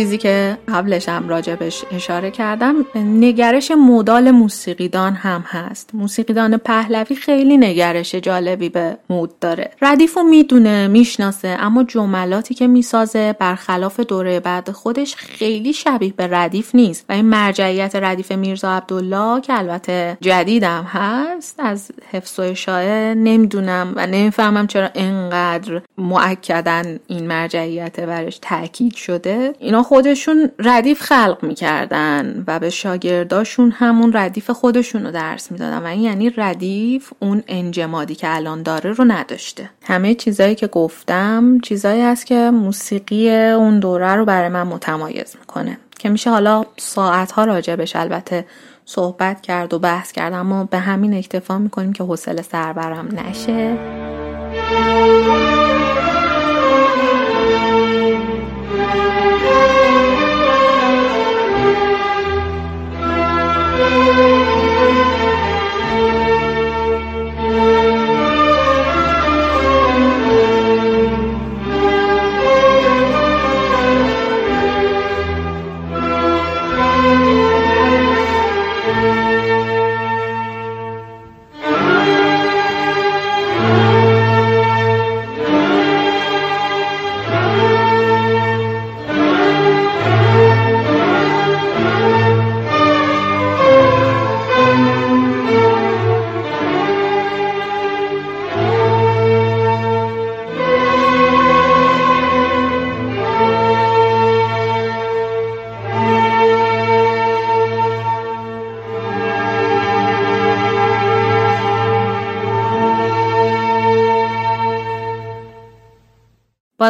چیزی 0.00 0.18
که 0.18 0.58
قبلش 0.74 1.08
هم 1.08 1.28
راجبش 1.28 1.84
اشاره 1.92 2.30
کردم 2.30 2.86
نگرش 2.94 3.70
مودال 3.70 4.30
موسیقیدان 4.30 5.12
هم 5.12 5.44
هست. 5.46 5.90
موسیقیدان 5.94 6.56
پهلوی 6.56 7.16
خیلی 7.16 7.56
نگرش 7.56 8.14
جالبی 8.14 8.68
به 8.68 8.96
مود 9.10 9.38
داره. 9.38 9.70
ردیفو 9.82 10.22
می‌دونه 10.22 10.88
می‌شناسه 10.88 11.56
اما 11.60 11.84
جملاتی 11.84 12.54
که 12.54 12.66
می‌سازه 12.66 13.36
برخلاف 13.38 14.00
دوره 14.00 14.40
بعد 14.40 14.70
خودش 14.70 15.16
خیلی 15.16 15.72
شبیه 15.72 16.12
به 16.16 16.28
ردیف 16.30 16.74
نیست. 16.74 17.04
و 17.08 17.12
این 17.12 17.24
مرجعیت 17.24 17.96
ردیف 17.96 18.32
میرزا 18.32 18.76
عبدالله 18.76 19.40
که 19.40 19.58
البته 19.58 20.18
جدیدم 20.20 20.82
هست 20.82 21.54
از 21.58 21.90
حفظ 22.10 22.38
و 22.38 22.42
اشاعه 22.42 23.14
نمی‌دونم 23.14 23.92
و 23.96 24.06
نمی‌فهمم 24.06 24.66
چرا 24.66 24.88
انقدر 24.94 25.80
معکدن 25.98 26.98
این 27.06 27.26
مرجعیت 27.26 28.00
برش 28.00 28.38
تاکید 28.42 28.94
شده. 28.94 29.52
اینا 29.58 29.82
خودشون 29.82 30.50
ردیف 30.64 31.02
خلق 31.02 31.38
می‌کردن 31.42 32.44
و 32.46 32.58
به 32.58 32.70
شاگرداشون 32.70 33.70
همون 33.70 34.12
ردیف 34.12 34.50
خودشون 34.50 35.04
رو 35.04 35.10
درس 35.10 35.52
می‌دادن. 35.52 35.78
و 35.78 35.86
این 35.86 36.00
یعنی 36.00 36.30
ردیف 36.36 37.12
اون 37.18 37.42
انجمادی 37.48 38.14
که 38.14 38.36
الان 38.36 38.62
داره 38.62 38.92
رو 38.92 39.04
نداشته. 39.04 39.70
همه 39.82 40.14
چیزایی 40.14 40.54
که 40.54 40.66
گفتم 40.66 41.58
چیزایی 41.58 42.02
هست 42.02 42.26
که 42.26 42.50
موسیقی 42.50 43.30
اون 43.30 43.80
دوره 43.80 44.14
رو 44.14 44.24
برای 44.24 44.48
من 44.48 44.62
متمایز 44.62 45.36
می‌کنه. 45.40 45.78
که 45.98 46.08
میشه 46.08 46.30
حالا 46.30 46.64
ساعت 46.76 47.32
ها 47.32 47.44
راجبش 47.44 47.96
البته 47.96 48.46
صحبت 48.84 49.40
کرد 49.40 49.74
و 49.74 49.78
بحث 49.78 50.12
کرد 50.12 50.32
اما 50.32 50.64
به 50.64 50.78
همین 50.78 51.14
اکتفا 51.14 51.58
می‌کنیم 51.58 51.92
که 51.92 52.04
حوصله 52.04 52.42
سربرم 52.42 53.08
نشه. 53.28 53.76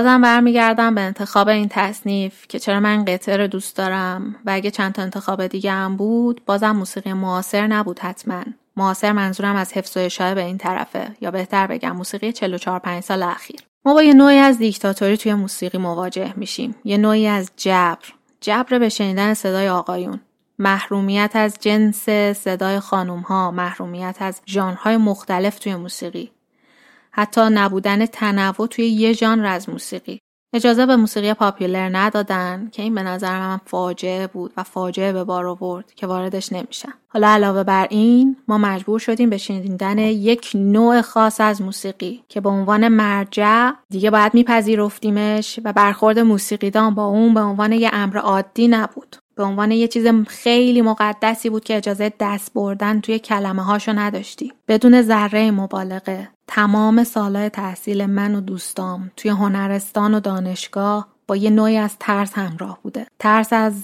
بازم 0.01 0.21
برمیگردم 0.21 0.95
به 0.95 1.01
انتخاب 1.01 1.49
این 1.49 1.69
تصنیف 1.71 2.47
که 2.49 2.59
چرا 2.59 2.81
من 2.81 3.05
قطعه 3.05 3.37
رو 3.37 3.47
دوست 3.47 3.77
دارم 3.77 4.37
و 4.47 4.51
اگه 4.51 4.71
چند 4.71 4.93
تا 4.93 5.03
انتخاب 5.03 5.47
دیگه 5.47 5.73
هم 5.73 5.97
بود 5.97 6.43
بازم 6.47 6.71
موسیقی 6.71 7.13
معاصر 7.13 7.67
نبود 7.67 7.99
حتما. 7.99 8.43
معاصر 8.77 9.13
منظورم 9.13 9.57
از 9.57 9.73
حفظ 9.73 9.97
و 9.97 10.01
اشاعه 10.01 10.35
به 10.35 10.45
این 10.45 10.59
طرفه. 10.59 11.17
یا 11.21 11.31
بهتر 11.31 11.67
بگم 11.67 11.97
موسیقی 11.97 12.33
44 12.33 12.79
5 12.79 13.03
سال 13.03 13.23
اخیر. 13.23 13.61
ما 13.85 13.95
با 13.95 14.03
یه 14.03 14.15
نوعی 14.15 14.37
از 14.37 14.59
دیکتاتوری 14.59 15.17
توی 15.17 15.35
موسیقی 15.35 15.79
مواجه 15.79 16.35
میشیم. 16.37 16.75
یه 16.85 16.97
نوعی 16.97 17.27
از 17.27 17.51
جبر. 17.57 18.09
جبر 18.41 18.79
به 18.79 18.89
شنیدن 18.89 19.35
صدای 19.35 19.69
آقایون. 19.69 20.21
محرومیت 20.59 21.31
از 21.35 21.57
جنس 21.61 22.09
صدای 22.39 22.81
خانوم 22.81 23.21
ها 23.21 23.51
محرومیت 23.51 24.17
از 24.21 24.41
ژانرهای 24.47 24.97
مختلف 24.97 25.59
توی 25.59 25.75
موسیقی. 25.75 26.31
حتی 27.11 27.41
نبودن 27.41 28.07
تنوع 28.07 28.67
توی 28.67 28.87
یه 28.87 29.13
ژانر 29.13 29.47
از 29.47 29.69
موسیقی. 29.69 30.21
اجازه 30.53 30.87
به 30.87 30.97
موسیقی 30.97 31.35
پاپیولر 31.35 31.89
ندادن 31.93 32.69
که 32.73 32.83
این 32.83 32.95
به 32.95 33.03
نظر 33.03 33.39
من 33.39 33.61
فاجعه 33.67 34.27
بود 34.27 34.53
و 34.57 34.63
فاجعه 34.63 35.13
به 35.13 35.25
بار 35.25 35.47
آورد 35.47 35.95
که 35.95 36.07
واردش 36.07 36.53
نمیشم. 36.53 36.93
حالا 37.09 37.29
علاوه 37.29 37.63
بر 37.63 37.87
این 37.91 38.37
ما 38.49 38.59
مجبور 38.59 38.99
شدیم 38.99 39.31
به 39.31 39.39
شنیدن 39.39 39.99
یک 39.99 40.51
نوع 40.55 41.01
خاص 41.01 41.41
از 41.41 41.63
موسیقی 41.63 42.25
که 42.29 42.41
به 42.41 42.49
عنوان 42.49 42.89
مرجع 42.89 43.71
دیگه 43.91 44.11
باید 44.11 44.35
میپذیرفتیمش 44.35 45.61
و 45.65 45.73
برخورد 45.73 46.19
موسیقیدان 46.19 46.95
با 46.95 47.05
اون 47.05 47.35
به 47.35 47.41
عنوان 47.41 47.73
یه 47.73 47.91
امر 47.93 48.19
عادی 48.19 48.69
نبود. 48.69 49.17
به 49.41 49.47
عنوان 49.47 49.71
یه 49.71 49.89
چیز 49.89 50.07
خیلی 50.27 50.83
مقدسی 50.83 51.51
بود 51.51 51.65
که 51.65 51.77
اجازه 51.77 52.13
دست 52.21 52.53
بردن 52.55 53.01
توی 53.01 53.19
کلمه 53.19 53.63
هاشو 53.63 53.93
نداشتی. 53.93 54.53
بدون 54.69 55.03
ذره 55.03 55.51
مبالغه 55.51 56.29
تمام 56.47 57.05
سالهای 57.05 57.49
تحصیل 57.49 58.07
من 58.07 58.35
و 58.35 58.41
دوستام 58.41 59.11
توی 59.17 59.31
هنرستان 59.31 60.15
و 60.15 60.21
دانشگاه 60.21 61.09
با 61.27 61.37
یه 61.37 61.51
نوعی 61.51 61.77
از 61.77 61.97
ترس 62.01 62.33
همراه 62.35 62.79
بوده. 62.83 63.07
ترس 63.19 63.53
از 63.53 63.75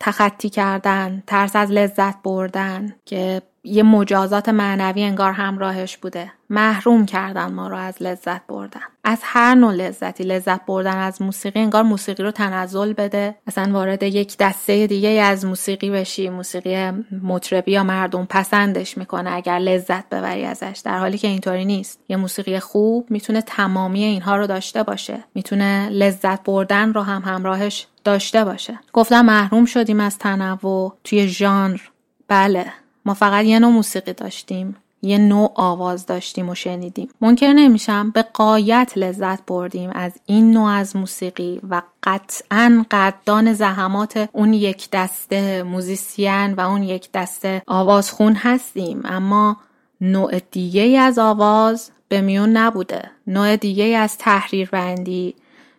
تخطی 0.00 0.48
کردن 0.48 1.22
ترس 1.26 1.56
از 1.56 1.70
لذت 1.70 2.22
بردن 2.22 2.94
که 3.04 3.42
یه 3.66 3.82
مجازات 3.82 4.48
معنوی 4.48 5.02
انگار 5.02 5.32
همراهش 5.32 5.96
بوده. 5.96 6.32
محروم 6.50 7.06
کردن 7.06 7.52
ما 7.52 7.68
رو 7.68 7.76
از 7.76 8.02
لذت 8.02 8.46
بردن. 8.46 8.80
از 9.04 9.18
هر 9.22 9.54
نوع 9.54 9.72
لذتی. 9.72 10.24
لذت 10.24 10.66
بردن 10.66 10.96
از 10.96 11.22
موسیقی 11.22 11.60
انگار 11.60 11.82
موسیقی 11.82 12.22
رو 12.22 12.30
تنزل 12.30 12.92
بده. 12.92 13.34
اصلا 13.46 13.72
وارد 13.72 14.02
یک 14.02 14.36
دسته 14.38 14.86
دیگه 14.86 15.08
از 15.08 15.44
موسیقی 15.44 15.90
بشی. 15.90 16.28
موسیقی 16.28 16.90
مطربی 17.22 17.72
یا 17.72 17.84
مردم 17.84 18.24
پسندش 18.24 18.98
می‌کنه 18.98 19.32
اگر 19.32 19.58
لذت 19.58 20.08
ببری 20.08 20.44
ازش. 20.44 20.80
در 20.84 20.98
حالی 20.98 21.18
که 21.18 21.28
اینطوری 21.28 21.64
نیست. 21.64 22.00
یه 22.08 22.16
موسیقی 22.16 22.58
خوب 22.58 23.06
می‌تونه 23.10 23.42
تمامی 23.42 24.04
اینها 24.04 24.36
رو 24.36 24.46
داشته 24.46 24.82
باشه. 24.82 25.24
می‌تونه 25.34 25.88
لذت 25.88 26.42
بردن 26.42 26.92
رو 26.92 27.02
هم 27.02 27.22
همراهش 27.22 27.86
داشته 28.04 28.44
باشه. 28.44 28.78
گفتم 28.92 29.24
محروم 29.24 29.64
شدیم 29.64 30.00
از 30.00 30.18
تنوع. 30.18 30.94
توی 31.04 31.28
ژانر. 31.28 31.80
بله. 32.28 32.66
ما 33.06 33.14
فقط 33.14 33.44
یه 33.44 33.58
نوع 33.58 33.70
موسیقی 33.70 34.12
داشتیم 34.12 34.76
یه 35.02 35.18
نوع 35.18 35.52
آواز 35.54 36.06
داشتیم 36.06 36.48
و 36.48 36.54
شنیدیم. 36.54 37.08
منکر 37.20 37.52
نمیشم 37.52 38.10
به 38.10 38.22
قایت 38.22 38.92
لذت 38.96 39.46
بردیم 39.46 39.90
از 39.94 40.12
این 40.26 40.50
نوع 40.50 40.70
از 40.70 40.96
موسیقی 40.96 41.60
و 41.70 41.82
قطعا 42.02 42.84
قدردان 42.90 43.52
زحمات 43.52 44.28
اون 44.32 44.52
یک 44.52 44.88
دسته 44.92 45.62
موزیسین 45.62 46.52
و 46.52 46.60
اون 46.60 46.82
یک 46.82 47.08
دسته 47.14 47.62
آوازخون 47.66 48.34
هستیم. 48.34 49.00
اما 49.04 49.56
نوع 50.00 50.38
دیگه 50.50 51.00
از 51.00 51.18
آواز 51.18 51.90
به 52.08 52.20
میون 52.20 52.56
نبوده. 52.56 53.10
نوع 53.26 53.56
دیگه 53.56 53.84
از 53.84 54.18
تحریر 54.18 54.68
بندی 54.70 55.34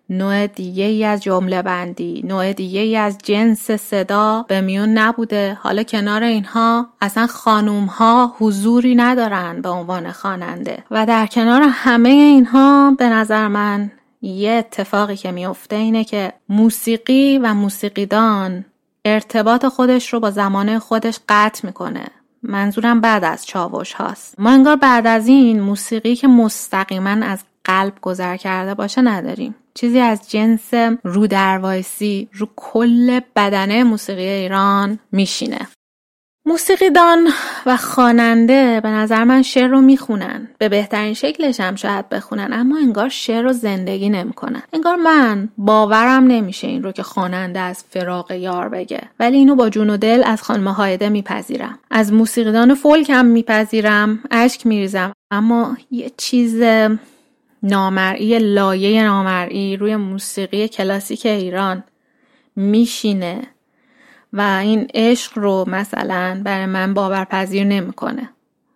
نوع 0.10 0.48
دیگه 0.48 0.84
ای 0.84 1.06
از 1.06 1.24
جمله 1.24 1.62
بندی 1.62 2.24
نوع 2.28 2.54
دیگه 2.54 2.80
ای 2.80 2.96
از 2.96 3.18
جنس 3.24 3.72
صدا 3.72 4.46
به 4.48 4.62
میون 4.62 4.90
نبوده. 4.90 5.58
حالا 5.62 5.84
کنار 5.84 6.24
اینها 6.24 6.88
اصلا 7.02 7.28
خانوم 7.28 7.86
ها 7.86 8.36
حضوری 8.40 8.96
ندارن 8.96 9.62
به 9.62 9.70
عنوان 9.70 10.12
خواننده. 10.12 10.84
و 10.92 11.06
در 11.06 11.28
کنار 11.28 11.62
همه 11.72 12.10
اینها 12.10 12.92
به 12.92 13.10
نظر 13.10 13.48
من 13.48 13.92
یه 14.22 14.52
اتفاقی 14.52 15.16
که 15.16 15.32
میفته 15.32 15.76
اینه 15.76 16.04
که 16.04 16.34
موسیقی 16.50 17.38
و 17.38 17.54
موسیقیدان 17.54 18.66
ارتباط 19.06 19.66
خودش 19.66 20.14
رو 20.14 20.20
با 20.20 20.32
زمان 20.32 20.80
خودش 20.80 21.20
قطع 21.30 21.68
می‌کنه. 21.68 22.06
منظورم 22.44 23.02
بعد 23.02 23.24
از 23.24 23.46
چاوش 23.46 23.94
هاست. 23.94 24.40
ما 24.40 24.50
انگار 24.50 24.76
بعد 24.76 25.08
از 25.08 25.28
این 25.28 25.60
موسیقی 25.60 26.16
که 26.16 26.28
مستقیما 26.28 27.10
از 27.10 27.44
قلب 27.64 27.94
گذر 28.02 28.38
کرده 28.38 28.74
باشه 28.74 29.02
نداریم. 29.02 29.56
چیزی 29.78 30.00
از 30.00 30.32
جنس 30.32 30.74
رو 31.04 31.28
دروایسی 31.28 32.28
رو 32.34 32.50
کل 32.56 33.20
بدنه 33.36 33.84
موسیقی 33.84 34.28
ایران 34.28 35.00
میشینه. 35.12 35.68
موسیقیدان 36.46 37.28
و 37.66 37.78
خواننده 37.78 38.82
به 38.82 38.90
نظر 38.90 39.24
من 39.24 39.42
شعر 39.42 39.68
رو 39.68 39.82
می‌خونن. 39.82 40.48
به 40.58 40.70
بهترین 40.70 41.14
شکلش 41.14 41.60
هم 41.60 41.76
شاید 41.76 42.10
بخونن 42.10 42.54
اما 42.54 42.78
انگار 42.78 43.10
شعر 43.10 43.42
رو 43.42 43.54
زندگی 43.54 44.10
نمی‌کنن. 44.10 44.62
انگار 44.74 44.96
من 44.96 45.50
باورم 45.58 46.24
نمیشه 46.24 46.68
این 46.68 46.84
رو 46.84 46.92
که 46.92 47.04
خواننده 47.04 47.60
از 47.60 47.84
فراق 47.90 48.32
یار 48.32 48.70
بگه. 48.70 49.02
ولی 49.20 49.38
اینو 49.38 49.56
با 49.56 49.70
جون 49.70 49.90
و 49.90 49.98
دل 49.98 50.24
از 50.26 50.42
خانم 50.42 50.68
هایده 50.68 51.10
میپذیرم. 51.10 51.80
از 51.92 52.14
موسیقیدان 52.14 52.74
فولک 52.76 53.10
هم 53.10 53.26
میپذیرم 53.26 54.20
اشک 54.32 54.68
میریزم. 54.68 55.14
اما 55.32 55.78
یه 55.92 56.12
چیز 56.18 56.64
نامرئی 57.68 58.40
لایه 58.40 59.04
نامرئی 59.04 59.78
روی 59.78 59.96
موسیقی 59.96 60.68
کلاسیک 60.68 61.26
ایران 61.26 61.84
میشینه 62.56 63.42
و 64.34 64.42
این 64.42 64.88
عشق 64.94 65.38
رو 65.38 65.66
مثلا 65.68 66.42
برای 66.46 66.66
من 66.66 66.94
باورپذیر 66.94 67.64
نمی‌کنه. 67.64 68.30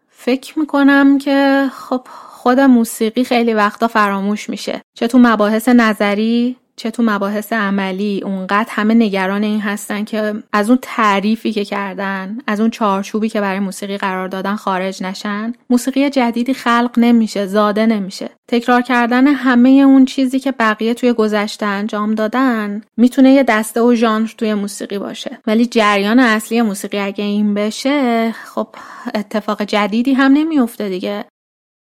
فکر 0.10 0.60
می‌کنم 0.60 1.17
که 1.17 1.69
خب 1.73 2.08
خود 2.12 2.60
موسیقی 2.60 3.23
خیلی 3.23 3.54
وقتا 3.54 3.88
فراموش 3.88 4.49
میشه. 4.49 4.82
چه 4.93 5.08
تو 5.08 5.19
مباحث 5.19 5.69
نظری 5.69 6.58
چه 6.81 6.91
تو 6.91 7.03
مباحث 7.03 7.53
عملی 7.53 8.21
اونقدر 8.25 8.69
همه 8.69 8.93
نگران 8.93 9.43
این 9.43 9.61
هستن 9.61 10.03
که 10.03 10.33
از 10.53 10.69
اون 10.69 10.79
تعریفی 10.81 11.51
که 11.51 11.65
کردن 11.65 12.37
از 12.47 12.59
اون 12.59 12.69
چارچوبی 12.69 13.29
که 13.29 13.41
برای 13.41 13.59
موسیقی 13.59 13.97
قرار 13.97 14.27
دادن 14.27 14.55
خارج 14.55 15.03
نشن. 15.03 15.53
موسیقی 15.69 16.09
جدیدی 16.09 16.53
خلق 16.53 16.91
نمیشه 16.97 17.45
زاده 17.45 17.85
نمیشه. 17.85 18.29
تکرار 18.47 18.81
کردن 18.81 19.27
همه 19.27 19.69
اون 19.69 20.05
چیزی 20.05 20.39
که 20.39 20.51
بقیه 20.51 20.93
توی 20.93 21.13
گذشته 21.13 21.65
انجام 21.65 22.15
دادن 22.15 22.81
می‌تونه 22.97 23.31
یه 23.31 23.43
دسته 23.43 23.81
و 23.81 23.95
ژانر 23.95 24.31
توی 24.37 24.53
موسیقی 24.53 24.99
باشه. 24.99 25.39
ولی 25.47 25.65
جریان 25.65 26.19
اصلی 26.19 26.61
موسیقی 26.61 26.99
اگه 26.99 27.23
این 27.23 27.53
بشه 27.53 28.31
خب 28.31 28.67
اتفاق 29.15 29.63
جدیدی 29.63 30.13
هم 30.13 30.31
نمیفته 30.31 30.89
دیگه. 30.89 31.25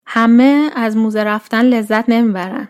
همه 0.06 0.70
از 0.76 0.96
موزه 0.96 1.24
رفتن 1.24 1.64
لذت 1.64 2.08
نمی‌برن. 2.08 2.68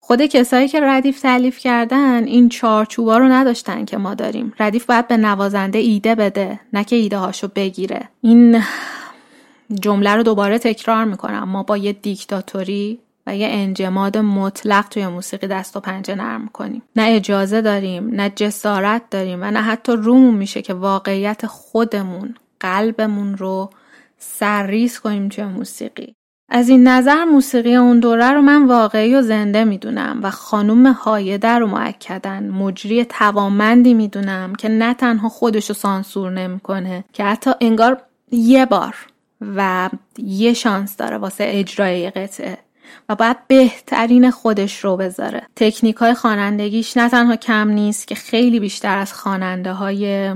خود 0.00 0.22
کسایی 0.22 0.68
که 0.68 0.80
ردیف 0.80 1.20
تعلیف 1.20 1.58
کردن 1.58 2.24
این 2.24 2.48
چارچوبا 2.48 3.18
رو 3.18 3.28
نداشتن 3.28 3.84
که 3.84 3.96
ما 3.96 4.14
داریم. 4.14 4.52
ردیف 4.60 4.86
باید 4.86 5.08
به 5.08 5.16
نوازنده 5.16 5.78
ایده 5.78 6.14
بده 6.14 6.60
نه 6.72 6.84
که 6.84 6.96
ایده 6.96 7.16
هاشو 7.16 7.48
بگیره. 7.54 8.08
این 8.20 8.62
جمله 9.80 10.14
رو 10.14 10.22
دوباره 10.22 10.58
تکرار 10.58 11.04
می‌کنم. 11.04 11.48
ما 11.48 11.62
با 11.62 11.76
یه 11.76 11.92
دیکتاتوری 11.92 13.00
و 13.26 13.36
یه 13.36 13.48
انجماد 13.50 14.18
مطلق 14.18 14.88
توی 14.88 15.06
موسیقی 15.06 15.46
دست 15.46 15.76
و 15.76 15.80
پنجه 15.80 16.14
نرم 16.14 16.48
کنیم. 16.48 16.82
نه 16.96 17.02
اجازه 17.08 17.60
داریم 17.60 18.08
نه 18.14 18.30
جسارت 18.36 19.02
داریم 19.10 19.38
و 19.42 19.50
نه 19.50 19.62
حتی 19.62 19.92
رومون 19.92 20.34
میشه 20.34 20.62
که 20.62 20.74
واقعیت 20.74 21.46
خودمون 21.46 22.34
قلبمون 22.60 23.36
رو 23.36 23.70
سرریز 24.18 24.98
کنیم 24.98 25.28
توی 25.28 25.44
موسیقی. 25.44 26.14
از 26.50 26.68
این 26.68 26.88
نظر 26.88 27.24
موسیقی 27.24 27.74
اون 27.74 28.00
دوره 28.00 28.30
رو 28.30 28.40
من 28.40 28.66
واقعی 28.66 29.14
و 29.14 29.22
زنده 29.22 29.64
می‌دونم 29.64 30.20
و 30.22 30.30
خانوم 30.30 30.86
هایده 30.86 31.48
رو 31.48 31.66
معکدن 31.66 32.48
مجری 32.48 33.04
توامندی 33.04 33.94
می‌دونم 33.94 34.54
که 34.54 34.68
نه 34.68 34.94
تنها 34.94 35.28
خودش 35.28 35.68
رو 35.68 35.74
سانسور 35.74 36.30
نمی‌کنه 36.30 37.04
که 37.12 37.24
حتی 37.24 37.50
انگار 37.60 38.02
یه 38.30 38.66
بار 38.66 38.96
و 39.56 39.90
یه 40.18 40.52
شانس 40.52 40.96
داره 40.96 41.18
واسه 41.18 41.44
اجرای 41.46 42.10
قطعه 42.10 42.58
و 43.08 43.14
باید 43.14 43.36
بهترین 43.48 44.30
خودش 44.30 44.84
رو 44.84 44.96
بذاره. 44.96 45.42
تکنیک 45.56 45.96
های 45.96 46.14
نه 46.96 47.08
تنها 47.08 47.36
کم 47.36 47.68
نیست 47.68 48.08
که 48.08 48.14
خیلی 48.14 48.60
بیشتر 48.60 48.98
از 48.98 49.12
خواننده 49.12 49.72
های 49.72 50.34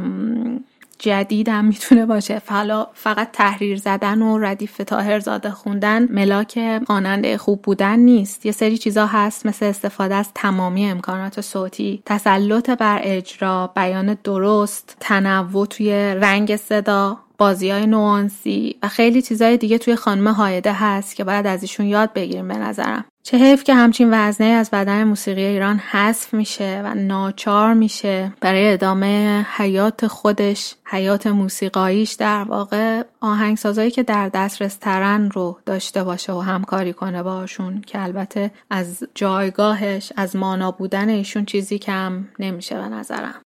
جدید 0.99 1.49
هم 1.49 1.65
می‌تونه 1.65 2.07
باشه. 2.07 2.39
فلا 2.39 2.87
فقط 2.95 3.29
تحریر 3.33 3.79
زدن 3.79 4.23
و 4.23 4.39
ردیف 4.39 4.77
تاهرزاده 4.77 5.51
خوندن 5.51 6.13
ملاک 6.13 6.83
خواننده 6.87 7.39
خوب 7.39 7.63
بودن 7.63 7.99
نیست. 7.99 8.47
یه 8.47 8.53
سری 8.53 8.79
چیزا 8.79 9.07
هست 9.07 9.47
مثل 9.47 9.67
استفاده 9.67 10.15
از 10.15 10.29
تمامی 10.35 10.91
امکانات 10.91 11.41
صوتی 11.41 12.03
تسلط 12.07 12.71
بر 12.71 13.01
اجرا 13.03 13.73
بیان 13.77 14.17
درست 14.25 14.97
تنوع 15.01 15.67
توی 15.67 15.91
رنگ 16.15 16.57
صدا. 16.57 17.24
بازی 17.39 17.71
های 17.71 17.87
نوانسی 17.87 18.77
و 18.83 18.89
خیلی 18.89 19.23
چیزای 19.23 19.57
دیگه 19.57 19.79
توی 19.79 19.97
خانم 19.97 20.29
هایده 20.29 20.73
هست 20.73 21.17
که 21.17 21.25
باید 21.25 21.47
از 21.47 21.63
ایشون 21.63 21.87
یاد 21.87 22.13
بگیریم 22.13 22.49
به 22.49 22.57
نظرم. 22.57 23.05
چه 23.27 23.39
حیف 23.39 23.65
که 23.65 23.75
همچین 23.75 24.09
وزنه 24.13 24.47
از 24.47 24.71
بدن 24.71 25.05
موسیقی 25.05 25.43
ایران 25.45 25.79
حذف 25.79 26.35
میشه 26.35 26.83
و 26.85 26.95
ناچار 26.95 27.75
میشه 27.75 28.33
برای 28.41 28.73
ادامه 28.73 29.47
حیات 29.57 30.07
خودش 30.07 30.75
حیات 30.85 31.27
موسیقاییش 31.27 32.13
در 32.13 32.45
واقع 32.45 33.03
آهنگسازایی 33.21 33.91
که 33.91 34.03
در 34.03 34.29
دسترس 34.29 34.77
ترن 34.77 35.31
رو 35.31 35.59
داشته 35.67 36.05
باشه 36.05 36.33
و 36.33 36.41
همکاری 36.41 36.93
کنه 36.93 37.23
باشون 37.23 37.81
که 37.81 38.03
البته 38.03 38.51
از 38.71 39.05
جایگاهش 39.15 40.13
از 40.17 40.37
مانا 40.37 40.71
بودن 40.71 41.09
ایشون 41.09 41.45
چیزی 41.45 41.79
کم 41.79 42.29
نمیشه 42.39 42.75
به 42.75 42.89
نظرم. 42.89 43.41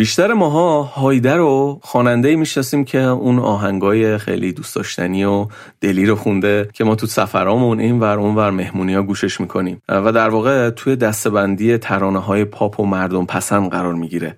بیشتر 0.00 0.32
ماها 0.32 0.82
هایده 0.82 1.34
رو 1.34 1.80
خواننده 1.82 2.36
می‌شناسیم 2.36 2.84
که 2.84 2.98
اون 2.98 3.38
آهنگای 3.38 4.18
خیلی 4.18 4.52
دوست 4.52 4.76
داشتنی 4.76 5.24
و 5.24 5.46
دلی 5.80 6.06
رو 6.06 6.16
خونده 6.16 6.68
که 6.72 6.84
ما 6.84 6.94
تو 6.94 7.06
سفرامون 7.06 7.80
این 7.80 8.00
ور 8.00 8.18
اون 8.18 8.34
ور 8.34 8.50
مهمونی 8.50 8.94
ها 8.94 9.02
گوشش 9.02 9.40
می‌کنیم. 9.40 9.82
و 9.88 10.12
در 10.12 10.28
واقع 10.28 10.70
توی 10.70 10.96
دستبندی 10.96 11.78
ترانه 11.78 12.18
های 12.18 12.44
پاپ 12.44 12.80
و 12.80 12.86
مردم 12.86 13.26
پسند 13.26 13.70
قرار 13.70 13.94
می‌گیره. 13.94 14.36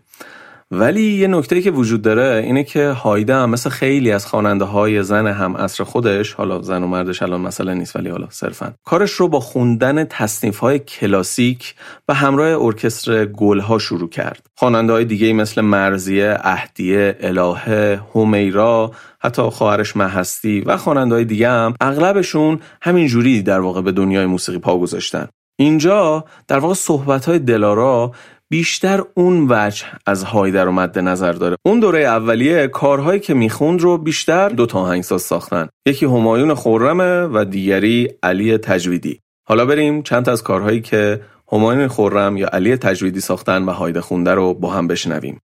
ولی 0.75 1.03
یه 1.03 1.27
نکته 1.27 1.63
که 1.63 1.71
وجود 1.71 2.03
داره 2.03 2.43
اینه 2.45 2.65
که 2.65 2.89
هایده 2.89 3.35
هم 3.35 3.51
مثل 3.51 3.71
خیلی 3.71 4.13
از 4.13 4.27
خواننده 4.27 4.65
های 4.65 5.03
زن 5.03 5.27
هم 5.27 5.57
اصر 5.57 5.85
خودش 5.85 6.33
حالا 6.33 6.63
زن 6.63 6.83
و 6.83 6.87
مردش 6.87 7.23
الان 7.23 7.41
مسئله 7.41 7.75
نیست 7.75 7.97
ولی 7.97 8.09
حالا 8.09 8.27
صرفا. 8.31 8.75
کارش 8.85 9.13
رو 9.13 9.29
با 9.29 9.41
خوندن 9.41 10.05
تصنیف 10.05 10.59
های 10.59 10.79
کلاسیک 10.79 11.75
و 12.09 12.15
همراه 12.15 12.63
ارکستر 12.63 13.25
گلها 13.25 13.79
شروع 13.79 14.09
کرد. 14.09 14.47
خواننده 14.57 14.93
های 14.93 15.05
دیگه 15.05 15.33
مثل 15.33 15.61
مرزیه، 15.61 16.39
اهدیه، 16.41 17.17
الهه، 17.21 18.01
همیرا 18.15 18.93
حتی 19.21 19.43
خواهرش 19.43 19.97
محستی 19.97 20.61
و 20.61 20.77
خواننده 20.77 21.15
های 21.15 21.25
دیگه 21.25 21.49
هم 21.49 21.75
اغلبشون 21.81 22.61
همین 22.83 23.07
جوری 23.07 23.43
در 23.43 23.61
واقع 23.61 23.81
به 23.81 23.93
دنیای 23.93 24.27
موسیقی 24.27 24.59
پا 24.59 24.79
گذاشتن. 24.79 25.29
اینجا 25.57 26.25
در 26.49 26.59
واقع 26.59 26.75
صحبت 26.75 27.25
های 27.25 27.39
دلارا 27.39 28.13
بیشتر 28.53 29.03
اون 29.15 29.47
وجه 29.51 29.87
از 30.07 30.25
هایدر 30.25 30.65
رو 30.65 30.73
مد 30.73 30.99
نظر 30.99 31.33
داره. 31.33 31.57
اون 31.67 31.81
دوره 31.81 32.01
اولیه 32.01 32.69
کارهایی 32.69 33.21
که 33.21 33.35
می‌خوند 33.35 33.81
رو 33.81 33.99
بیشتر 33.99 34.49
دو 34.49 34.67
تا 34.67 34.81
آهنگساز 34.81 35.23
ساختن. 35.23 35.69
یکی 35.87 36.07
همایون 36.07 36.55
خورمه 36.55 37.23
و 37.23 37.45
دیگری 37.45 38.09
علی 38.23 38.59
تجویدی. 38.59 39.21
حالا 39.49 39.67
بریم 39.67 40.03
چند 40.03 40.29
از 40.29 40.43
کارهایی 40.43 40.81
که 40.81 41.21
همایون 41.53 41.89
خورم 41.89 42.37
یا 42.37 42.49
علی 42.53 42.77
تجویدی 42.77 43.21
ساختن 43.21 43.65
و 43.65 43.71
هایده 43.71 44.01
خونده 44.01 44.35
رو 44.35 44.55
با 44.55 44.71
هم 44.71 44.89
بشنویم. 44.89 45.41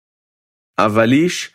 اولیش 0.78 1.50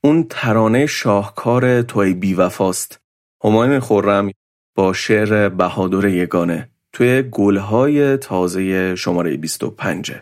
اون 0.00 0.26
ترانه 0.30 0.86
شاهکار 0.86 1.82
توی 1.82 2.14
بیوفاست. 2.14 3.00
همایون 3.44 3.80
خورم 3.80 4.30
با 4.76 4.92
شعر 4.92 5.48
بهادر 5.48 6.08
یگانه 6.08 6.68
توی 6.92 7.22
گلهای 7.22 8.16
تازه 8.16 8.94
شماره 8.96 9.36
25 9.36 10.12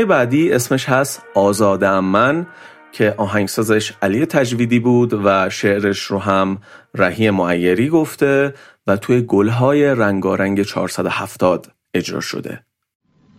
ترانه 0.00 0.04
بعدی 0.04 0.52
اسمش 0.52 0.88
هست 0.88 1.22
آزاده 1.34 2.00
من 2.00 2.46
که 2.92 3.14
آهنگسازش 3.16 3.92
علی 4.02 4.26
تجویدی 4.26 4.78
بود 4.78 5.12
و 5.24 5.50
شعرش 5.50 6.02
رو 6.02 6.18
هم 6.18 6.58
رهی 6.94 7.30
معیری 7.30 7.88
گفته 7.88 8.54
و 8.86 8.96
توی 8.96 9.20
گلهای 9.20 9.84
رنگارنگ 9.84 10.62
470 10.62 11.66
اجرا 11.94 12.20
شده. 12.20 12.60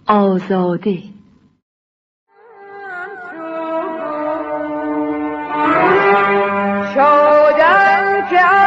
آزاده. 0.07 0.97
شادم 6.95 8.27
که 8.29 8.60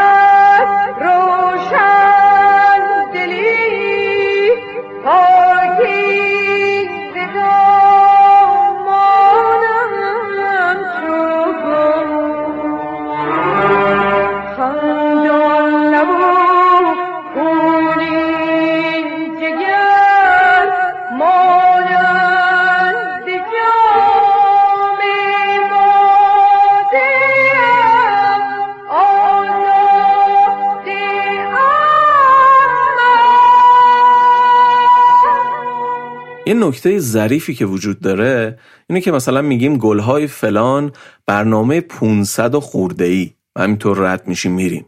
نکته 36.54 36.98
ظریفی 36.98 37.54
که 37.54 37.66
وجود 37.66 38.00
داره 38.00 38.58
اینه 38.88 39.00
که 39.00 39.12
مثلا 39.12 39.42
میگیم 39.42 39.78
گلهای 39.78 40.26
فلان 40.26 40.92
برنامه 41.26 41.80
500 41.80 42.54
و 42.54 42.60
خورده 42.60 43.04
ای 43.04 43.30
و 43.56 43.62
همینطور 43.62 43.98
رد 43.98 44.28
میشیم 44.28 44.52
میریم. 44.52 44.86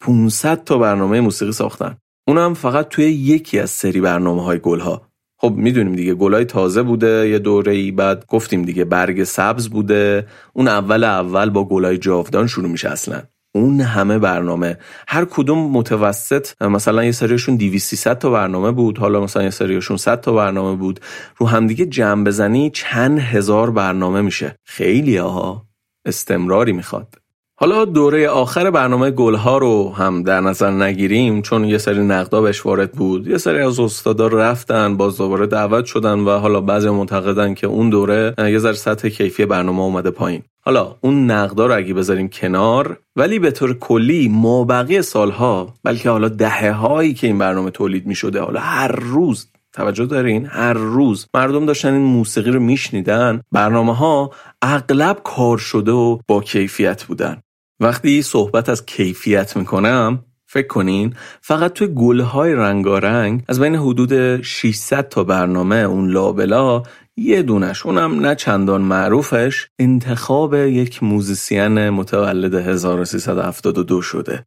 500 0.00 0.64
تا 0.64 0.78
برنامه 0.78 1.20
موسیقی 1.20 1.52
ساختن. 1.52 1.96
اونم 2.28 2.54
فقط 2.54 2.88
توی 2.88 3.04
یکی 3.04 3.58
از 3.58 3.70
سری 3.70 4.00
برنامه 4.00 4.42
های 4.42 4.58
گلها. 4.58 5.10
خب 5.38 5.52
می‌دونیم 5.56 5.94
دیگه 5.96 6.14
گلای 6.14 6.44
تازه 6.44 6.82
بوده 6.82 7.28
یه 7.28 7.38
دوره 7.38 7.72
ای 7.72 7.90
بعد 7.90 8.26
گفتیم 8.26 8.62
دیگه 8.62 8.84
برگ 8.84 9.24
سبز 9.24 9.68
بوده. 9.68 10.26
اون 10.52 10.68
اول 10.68 11.04
اول 11.04 11.50
با 11.50 11.64
گلای 11.64 11.98
جاودان 11.98 12.46
شروع 12.46 12.68
میشه 12.68 12.88
اصلا. 12.88 13.22
اون 13.54 13.80
همه 13.80 14.18
برنامه. 14.18 14.78
هر 15.08 15.24
کدوم 15.24 15.70
متوسط 15.70 16.48
مثلا 16.60 17.04
یه 17.04 17.12
سریشون 17.12 17.56
200 17.56 18.14
تا 18.14 18.30
برنامه 18.30 18.70
بود 18.70 18.98
حالا 18.98 19.20
مثلا 19.20 19.42
یه 19.42 19.50
سریشون 19.50 19.96
100 19.96 20.20
تا 20.20 20.32
برنامه 20.32 20.76
بود. 20.76 21.00
رو 21.36 21.46
همدیگه 21.46 21.86
جمع 21.86 22.24
بزنی 22.24 22.70
چند 22.70 23.18
هزار 23.18 23.70
برنامه 23.70 24.20
میشه. 24.20 24.56
خیلی 24.64 25.16
ها 25.16 25.66
استمراری 26.04 26.72
می‌خواد. 26.72 27.14
حالا 27.56 27.84
دوره 27.84 28.28
آخر 28.28 28.70
برنامه 28.70 29.10
گلها 29.10 29.58
رو 29.58 29.94
هم 29.94 30.22
در 30.22 30.40
نظر 30.40 30.70
نگیریم 30.70 31.42
چون 31.42 31.64
یه 31.64 31.78
سری 31.78 32.04
نقدا 32.04 32.40
بهش 32.40 32.66
وارد 32.66 32.92
بود. 32.92 33.26
یه 33.26 33.38
سری 33.38 33.58
از 33.58 33.80
استادا 33.80 34.26
رفتن 34.26 34.96
باز 34.96 35.16
دوباره 35.16 35.46
دعوت 35.46 35.84
شدن 35.84 36.18
و 36.18 36.38
حالا 36.38 36.60
بعضی 36.60 36.88
معتقدن 36.90 37.54
که 37.54 37.66
اون 37.66 37.90
دوره 37.90 38.34
یه 38.38 38.58
ذره 38.58 38.72
سطح 38.72 39.08
کیفی 39.08 39.46
برنامه 39.46 39.80
اومده 39.80 40.10
پایین. 40.10 40.42
حالا 40.60 40.96
اون 41.00 41.30
نقدا 41.30 41.66
رو 41.66 41.76
اگه 41.76 41.94
بذاریم 41.94 42.28
کنار 42.28 43.00
ولی 43.16 43.38
به 43.38 43.50
طور 43.50 43.78
کلی 43.78 44.28
مابقی 44.28 45.02
سالها 45.02 45.74
بلکه 45.84 46.10
حالا 46.10 46.28
دهه 46.28 46.70
هایی 46.70 47.14
که 47.14 47.26
این 47.26 47.38
برنامه 47.38 47.70
تولید 47.70 48.06
می 48.06 48.14
شده 48.14 48.40
حالا 48.40 48.60
هر 48.60 48.88
روز 48.88 49.46
توجه 49.72 50.06
دارین؟ 50.06 50.46
هر 50.46 50.72
روز 50.72 51.26
مردم 51.34 51.66
داشتن 51.66 51.92
این 51.92 52.02
موسیقی 52.02 52.50
رو 52.50 52.60
میشنیدن. 52.60 53.40
برنامه 53.52 53.96
ها 53.96 54.30
اغلب 54.62 55.20
کار 55.24 55.58
شده 55.58 55.92
و 55.92 56.18
با 56.28 56.40
کیفیت 56.40 57.04
بودن. 57.04 57.42
وقتی 57.80 58.22
صحبت 58.22 58.68
از 58.68 58.86
کیفیت 58.86 59.56
می‌کنم 59.56 60.24
فکر 60.46 60.66
کنین 60.66 61.14
فقط 61.40 61.72
توی 61.72 61.88
گلهای 61.88 62.54
رنگارنگ 62.54 63.42
از 63.48 63.60
بین 63.60 63.74
حدود 63.74 64.42
600 64.42 65.08
تا 65.08 65.24
برنامه 65.24 65.76
اون 65.76 66.10
لابلا 66.10 66.82
یه 67.16 67.42
دونش. 67.42 67.86
اونم 67.86 68.20
نه 68.20 68.34
چندان 68.34 68.82
معروفش. 68.82 69.68
انتخاب 69.78 70.54
یک 70.54 71.02
موزیسین 71.02 71.90
متولد 71.90 72.54
1372 72.54 74.02
شده. 74.02 74.46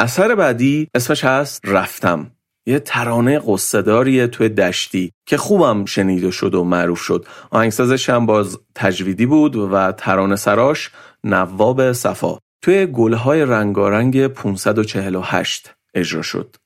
اثر 0.00 0.34
بعدی 0.34 0.88
اسمش 0.94 1.24
هست 1.24 1.60
رفتم. 1.64 2.30
یه 2.66 2.78
ترانه 2.78 3.40
قصداریه 3.46 4.26
توی 4.26 4.48
دشتی 4.48 5.12
که 5.26 5.36
خوبم 5.36 5.84
شنیده 5.84 6.30
شد 6.30 6.54
و 6.54 6.64
معروف 6.64 7.00
شد. 7.00 7.26
آهنگسازش 7.50 8.10
هم 8.10 8.26
باز 8.26 8.58
تجویدی 8.74 9.26
بود 9.26 9.56
و 9.56 9.92
ترانه 9.92 10.36
سراش 10.36 10.90
نواب 11.24 11.92
صفا. 11.92 12.38
توی 12.62 12.86
گلهای 12.86 13.44
رنگارنگ 13.44 14.26
548 14.26 15.72
اجرا 15.94 16.22
شد. 16.22 16.56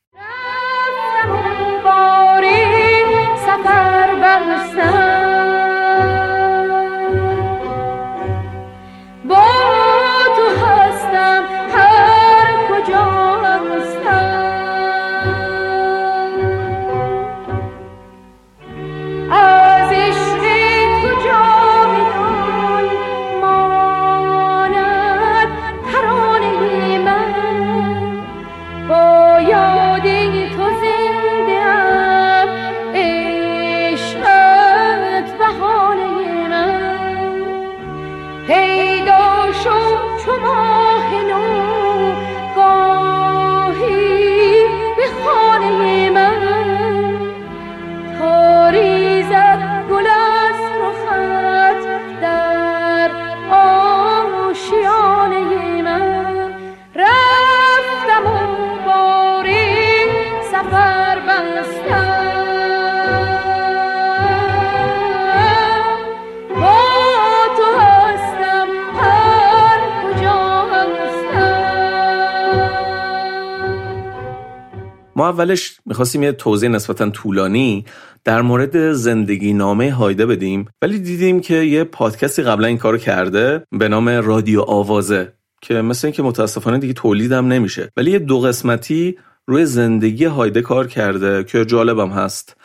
اولش 75.25 75.81
می‌خواستیم 75.87 76.23
یه 76.23 76.33
توضیح 76.33 76.69
نسبتا 76.69 77.11
طولانی 77.11 77.85
در 78.25 78.43
مورد 78.43 78.93
زندگی 78.93 79.53
نامه 79.53 79.93
هایده 79.93 80.27
بدیم 80.27 80.67
ولی 80.83 80.99
دیدیم 80.99 81.41
که 81.41 81.55
یه 81.55 81.85
پادکستی 81.85 82.43
قبلا 82.43 82.67
این 82.67 82.79
کارو 82.79 82.99
کرده 82.99 83.65
به 83.73 83.89
نام 83.89 84.09
رادیو 84.09 84.61
آوازه 84.61 85.33
که 85.63 85.75
مثل 85.75 86.07
اینکه 86.07 86.23
متاسفانه 86.23 86.79
دیگه 86.79 86.93
تولیدم 86.93 87.47
نمیشه. 87.47 87.91
ولی 87.97 88.11
یه 88.11 88.19
دو 88.19 88.41
قسمتی 88.41 89.19
روی 89.47 89.67
زندگی 89.67 90.25
هایده 90.25 90.63
کار 90.63 90.87
کرده 90.87 91.45
که 91.45 91.65
جالبم 91.65 92.11
هست. 92.11 92.57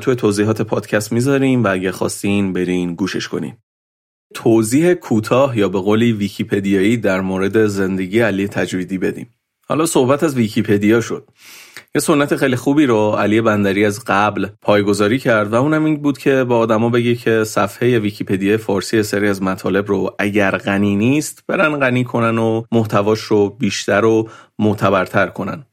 توی 0.00 0.14
توضیحات 0.14 0.62
پادکست 0.62 1.12
می‌ذاریم 1.12 1.64
و 1.64 1.68
اگه 1.68 1.92
خواستین 1.92 2.52
برین 2.52 2.94
گوشش 2.94 3.28
کنین. 3.28 3.54
توضیح 4.34 4.94
کوتاه 4.94 5.58
یا 5.58 5.68
به 5.68 5.80
قولی 5.80 6.12
ویکیپدیایی 6.12 6.96
در 6.96 7.20
مورد 7.20 7.66
زندگی 7.66 8.20
علی 8.20 8.48
تجویدی 8.48 8.98
بدیم. 8.98 9.30
حالا 9.68 9.86
صحبت 9.86 10.22
از 10.22 10.34
ویکیپدیا 10.34 11.00
شد. 11.00 11.28
یه 11.94 12.00
سنت 12.00 12.36
خیلی 12.36 12.56
خوبی 12.56 12.86
رو 12.86 13.10
علی 13.10 13.40
بندری 13.40 13.84
از 13.84 14.04
قبل 14.06 14.46
پایه‌گذاری 14.62 15.18
کرد 15.18 15.52
و 15.52 15.54
اونم 15.54 15.84
این 15.84 16.02
بود 16.02 16.18
که 16.18 16.44
با 16.44 16.58
آدما 16.58 16.88
بگه 16.90 17.14
که 17.14 17.44
صفحه 17.44 17.98
ویکیپدیا 17.98 18.58
فارسی 18.58 19.02
سری 19.02 19.28
از 19.28 19.42
مطالب 19.42 19.88
رو 19.88 20.14
اگر 20.18 20.50
غنی 20.50 20.96
نیست 20.96 21.44
برن 21.46 21.76
غنی 21.76 22.04
کنن 22.04 22.38
و 22.38 22.62
محتواش 22.72 23.20
رو 23.20 23.50
بیشتر 23.50 24.04
و 24.04 24.28
معتبرتر 24.58 25.26
کنن. 25.26 25.66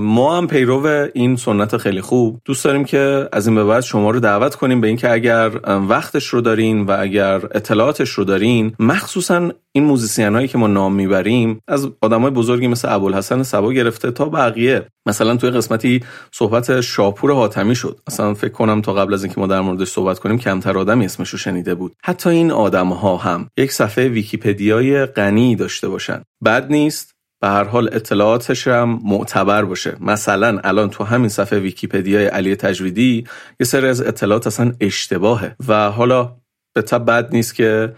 ما 0.00 0.36
هم 0.36 0.46
پیرو 0.46 1.08
این 1.14 1.36
سنت 1.36 1.76
خیلی 1.76 2.00
خوب. 2.00 2.40
دوست 2.44 2.64
داریم 2.64 2.84
که 2.84 3.28
از 3.32 3.46
این 3.46 3.56
به 3.56 3.64
بعد 3.64 3.80
شما 3.80 4.10
رو 4.10 4.20
دعوت 4.20 4.54
کنیم 4.54 4.80
به 4.80 4.86
اینکه 4.86 5.12
اگر 5.12 5.50
وقتش 5.88 6.26
رو 6.26 6.40
دارین 6.40 6.80
و 6.80 6.96
اگر 6.98 7.34
اطلاعاتش 7.34 8.10
رو 8.10 8.24
دارین 8.24 8.74
مخصوصا 8.78 9.50
این 9.72 9.84
موزیسین 9.84 10.34
هایی 10.34 10.48
که 10.48 10.58
ما 10.58 10.66
نام 10.66 10.94
می‌بریم 10.94 11.60
از 11.68 11.88
آدمای 12.00 12.30
بزرگی 12.30 12.66
مثل 12.66 12.88
ابوالحسن 12.92 13.42
صبا 13.42 13.72
گرفته 13.72 14.10
تا 14.10 14.24
بقیه. 14.24 14.86
مثلا 15.06 15.36
توی 15.36 15.50
قسمتی 15.50 16.04
صحبت 16.32 16.80
شاپور 16.80 17.32
حاتمی 17.32 17.74
شد. 17.74 18.00
اصلا 18.06 18.34
فکر 18.34 18.52
کنم 18.52 18.80
تا 18.80 18.92
قبل 18.92 19.14
از 19.14 19.24
اینکه 19.24 19.40
ما 19.40 19.46
در 19.46 19.60
موردش 19.60 19.88
صحبت 19.88 20.18
کنیم 20.18 20.38
کمتر 20.38 20.78
آدمی 20.78 21.04
اسمش 21.04 21.28
رو 21.30 21.38
شنیده 21.38 21.74
بود. 21.74 21.92
حتی 22.04 22.30
این 22.30 22.50
آدم 22.50 22.88
ها 22.88 23.16
هم. 23.16 23.48
یک 23.56 23.72
صفحه 23.72 24.08
ویکیپدیای 24.08 25.06
غنی 25.06 25.56
داشته 25.56 25.88
باشن. 25.88 26.22
بد 26.44 26.66
نیست. 26.70 27.15
به 27.46 27.52
هر 27.52 27.64
حال 27.64 27.88
اطلاعاتش 27.92 28.68
هم 28.68 29.00
معتبر 29.04 29.64
باشه. 29.64 29.96
مثلا 30.00 30.60
الان 30.64 30.90
تو 30.90 31.04
همین 31.04 31.28
صفحه 31.28 31.58
ویکیپدیای 31.58 32.26
علی 32.26 32.56
تجویدی 32.56 33.24
یه 33.60 33.66
سری 33.66 33.86
از 33.86 34.00
اطلاعات 34.00 34.46
اصلا 34.46 34.72
اشتباهه 34.80 35.56
و 35.68 35.90
حالا 35.90 36.36
به 36.74 36.82
طبع 36.82 37.06
بد 37.06 37.34
نیست 37.34 37.54
که 37.54 37.92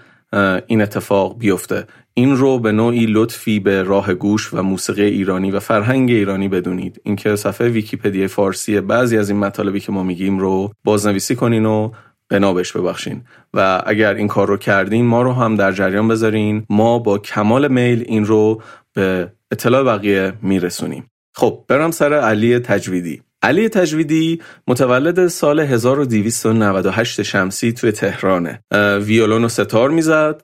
این 0.66 0.82
اتفاق 0.82 1.38
بیفته. 1.38 1.86
این 2.14 2.36
رو 2.36 2.58
به 2.58 2.72
نوعی 2.72 3.06
لطفی 3.06 3.60
به 3.60 3.82
راه 3.82 4.14
گوش 4.14 4.54
و 4.54 4.62
موسیقی 4.62 5.04
ایرانی 5.04 5.50
و 5.50 5.60
فرهنگ 5.60 6.10
ایرانی 6.10 6.48
بدونید. 6.48 7.00
اینکه 7.04 7.36
صفحه 7.36 7.68
ویکیپدیا 7.68 8.28
فارسی 8.28 8.80
بعضی 8.80 9.18
از 9.18 9.30
این 9.30 9.38
مطالبی 9.38 9.80
که 9.80 9.92
ما 9.92 10.02
میگیم 10.02 10.38
رو 10.38 10.72
بازنویسی 10.84 11.36
کنین 11.36 11.66
و 11.66 11.90
قنابش 12.30 12.72
ببخشین. 12.72 13.22
و 13.54 13.82
اگر 13.86 14.14
این 14.14 14.28
کار 14.28 14.48
رو 14.48 14.56
کردین 14.56 15.06
ما 15.06 15.22
رو 15.22 15.32
هم 15.32 15.56
در 15.56 15.72
جریان 15.72 16.08
بذارین. 16.08 16.66
ما 16.70 16.98
با 16.98 17.18
کمال 17.18 17.68
میل 17.68 18.04
این 18.06 18.24
رو 18.24 18.62
به 18.94 19.32
اطلاع 19.52 19.82
بقیه 19.82 20.32
میرسونیم. 20.42 21.10
خب 21.34 21.64
برم 21.68 21.90
سر 21.90 22.14
علی 22.14 22.58
تجویدی. 22.58 23.22
علی 23.42 23.68
تجویدی 23.68 24.40
متولد 24.68 25.28
سال 25.28 25.60
1298 25.60 27.22
شمسی 27.22 27.72
توی 27.72 27.92
تهرانه. 27.92 28.60
ویولون 29.00 29.44
و 29.44 29.48
ستار 29.48 29.90
می‌زد 29.90 30.42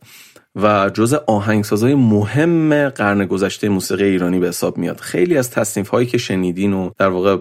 و 0.62 0.90
جز 0.94 1.14
آهنگسازهای 1.14 1.94
مهم 1.94 2.88
قرن 2.88 3.26
گذشته 3.26 3.68
موسیقی 3.68 4.04
ایرانی 4.04 4.38
به 4.38 4.48
حساب 4.48 4.78
میاد. 4.78 5.00
خیلی 5.00 5.38
از 5.38 5.50
تصنیف 5.50 5.88
هایی 5.88 6.06
که 6.06 6.18
شنیدین 6.18 6.72
و 6.72 6.90
در 6.98 7.08
واقع 7.08 7.36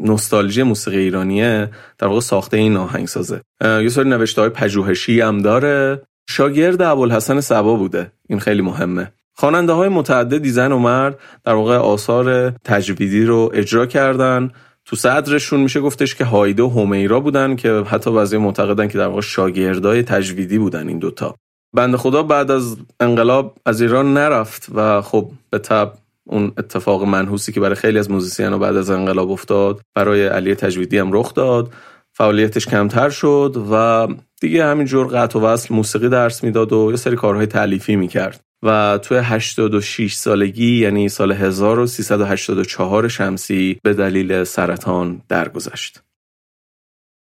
نوستالژی 0.00 0.62
موسیقی 0.62 0.98
ایرانیه 0.98 1.70
در 1.98 2.06
واقع 2.06 2.20
ساخته 2.20 2.56
این 2.56 2.76
آهنگسازه. 2.76 3.40
یه 3.64 3.88
سری 3.88 4.08
نوشته 4.08 4.40
های 4.40 4.50
پژوهشی 4.50 5.20
هم 5.20 5.38
داره. 5.38 6.02
شاگرد 6.30 6.82
ابوالحسن 6.82 7.40
سبا 7.40 7.76
بوده. 7.76 8.12
این 8.28 8.38
خیلی 8.38 8.62
مهمه. 8.62 9.12
خواننده 9.34 9.72
های 9.72 9.88
متعددی 9.88 10.50
زن 10.50 10.72
و 10.72 10.78
مرد 10.78 11.18
در 11.44 11.54
واقع 11.54 11.76
آثار 11.76 12.50
تجویدی 12.50 13.24
رو 13.24 13.50
اجرا 13.54 13.86
کردن. 13.86 14.50
تو 14.84 14.96
صدرشون 14.96 15.60
میشه 15.60 15.80
گفتش 15.80 16.14
که 16.14 16.24
هایده 16.24 16.62
و 16.62 16.68
همیرا 16.68 17.20
بودن 17.20 17.56
که 17.56 17.72
حتی 17.72 18.12
بعضی 18.12 18.36
معتقدن 18.36 18.88
که 18.88 18.98
در 18.98 19.06
واقع 19.06 19.20
شاگردای 19.20 20.02
تجویدی 20.02 20.58
بودن 20.58 20.88
این 20.88 20.98
دوتا. 20.98 21.34
بند 21.74 21.96
خدا 21.96 22.22
بعد 22.22 22.50
از 22.50 22.76
انقلاب 23.00 23.56
از 23.66 23.80
ایران 23.80 24.14
نرفت 24.14 24.66
و 24.74 25.02
خب 25.02 25.30
به 25.50 25.58
تب 25.58 25.92
اون 26.24 26.52
اتفاق 26.58 27.04
منحوسی 27.04 27.52
که 27.52 27.60
برای 27.60 27.74
خیلی 27.74 27.98
از 27.98 28.10
موزیسین 28.10 28.58
بعد 28.58 28.76
از 28.76 28.90
انقلاب 28.90 29.30
افتاد 29.30 29.80
برای 29.94 30.26
علی 30.26 30.54
تجویدی 30.54 30.98
هم 30.98 31.12
رخ 31.12 31.34
داد. 31.34 31.72
فعالیتش 32.12 32.66
کمتر 32.66 33.10
شد 33.10 33.66
و 33.72 34.06
دیگه 34.40 34.64
همینجور 34.64 35.06
قطع 35.06 35.38
و 35.38 35.42
وصل 35.42 35.74
موسیقی 35.74 36.08
درس 36.08 36.44
می‌داد 36.44 36.72
و 36.72 36.90
یه 36.90 36.96
سری 36.96 37.16
کارهای 37.16 37.46
تعلیفی 37.46 37.96
می‌کرد. 37.96 38.40
و 38.62 38.98
توی 39.02 39.18
86 39.18 40.14
سالگی 40.14 40.78
یعنی 40.78 41.08
سال 41.08 41.32
1384 41.32 43.08
شمسی 43.08 43.78
به 43.82 43.94
دلیل 43.94 44.44
سرطان 44.44 45.22
درگذشت. 45.28 46.02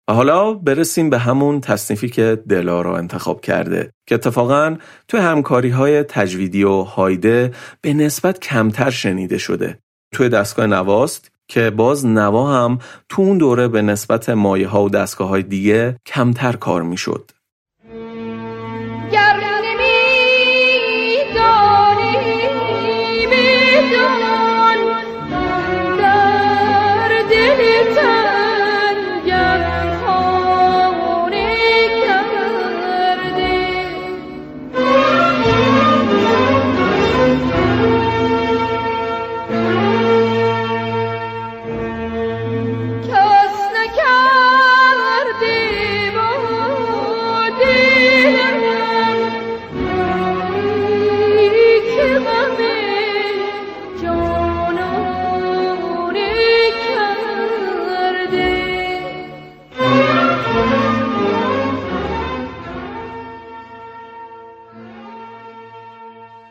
و 0.08 0.12
حالا 0.12 0.54
برسیم 0.54 1.10
به 1.10 1.18
همون 1.18 1.60
تصنیفی 1.60 2.08
که 2.08 2.42
دلارا 2.48 2.98
انتخاب 2.98 3.40
کرده 3.40 3.92
که 4.08 4.14
اتفاقا 4.14 4.76
توی 5.08 5.20
همکاری 5.20 5.70
های 5.70 6.02
تجویدی 6.02 6.64
و 6.64 6.82
هایده 6.82 7.54
به 7.80 7.94
نسبت 7.94 8.40
کمتر 8.40 8.90
شنیده 8.90 9.38
شده. 9.38 9.78
توی 10.14 10.28
دستگاه 10.28 10.66
نواست 10.66 11.30
که 11.48 11.70
باز 11.70 12.06
نوا 12.06 12.52
هم 12.52 12.78
تو 13.08 13.22
اون 13.22 13.38
دوره 13.38 13.68
به 13.68 13.82
نسبت 13.82 14.28
مایه 14.28 14.68
ها 14.68 14.84
و 14.84 14.88
دستگاه 14.88 15.28
های 15.28 15.42
دیگه 15.42 15.96
کمتر 16.06 16.52
کار 16.52 16.82
می‌شد. 16.82 17.30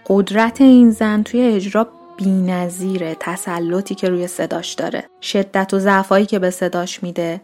قدرت 0.07 0.61
این 0.61 0.91
زن 0.91 1.23
توی 1.23 1.41
اجرا 1.41 1.87
بینظیره 2.17 3.17
تسلطی 3.19 3.95
که 3.95 4.09
روی 4.09 4.27
صداش 4.27 4.73
داره. 4.73 5.05
شدت 5.21 5.73
و 5.73 5.79
ضعفایی 5.79 6.25
که 6.25 6.39
به 6.39 6.49
صداش 6.49 7.03
میده 7.03 7.41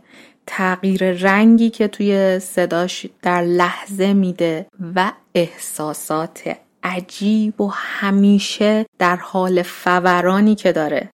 تغییر 0.48 1.12
رنگی 1.12 1.70
که 1.70 1.88
توی 1.88 2.40
صداش 2.40 3.06
در 3.22 3.42
لحظه 3.42 4.14
میده 4.14 4.68
و 4.96 5.12
احساسات 5.36 6.56
عجیب 6.84 7.62
و 7.62 7.72
همیشه 7.74 8.86
در 9.00 9.16
حال 9.16 9.62
فورانی 9.62 10.56
که 10.56 10.72
داره. 10.72 11.10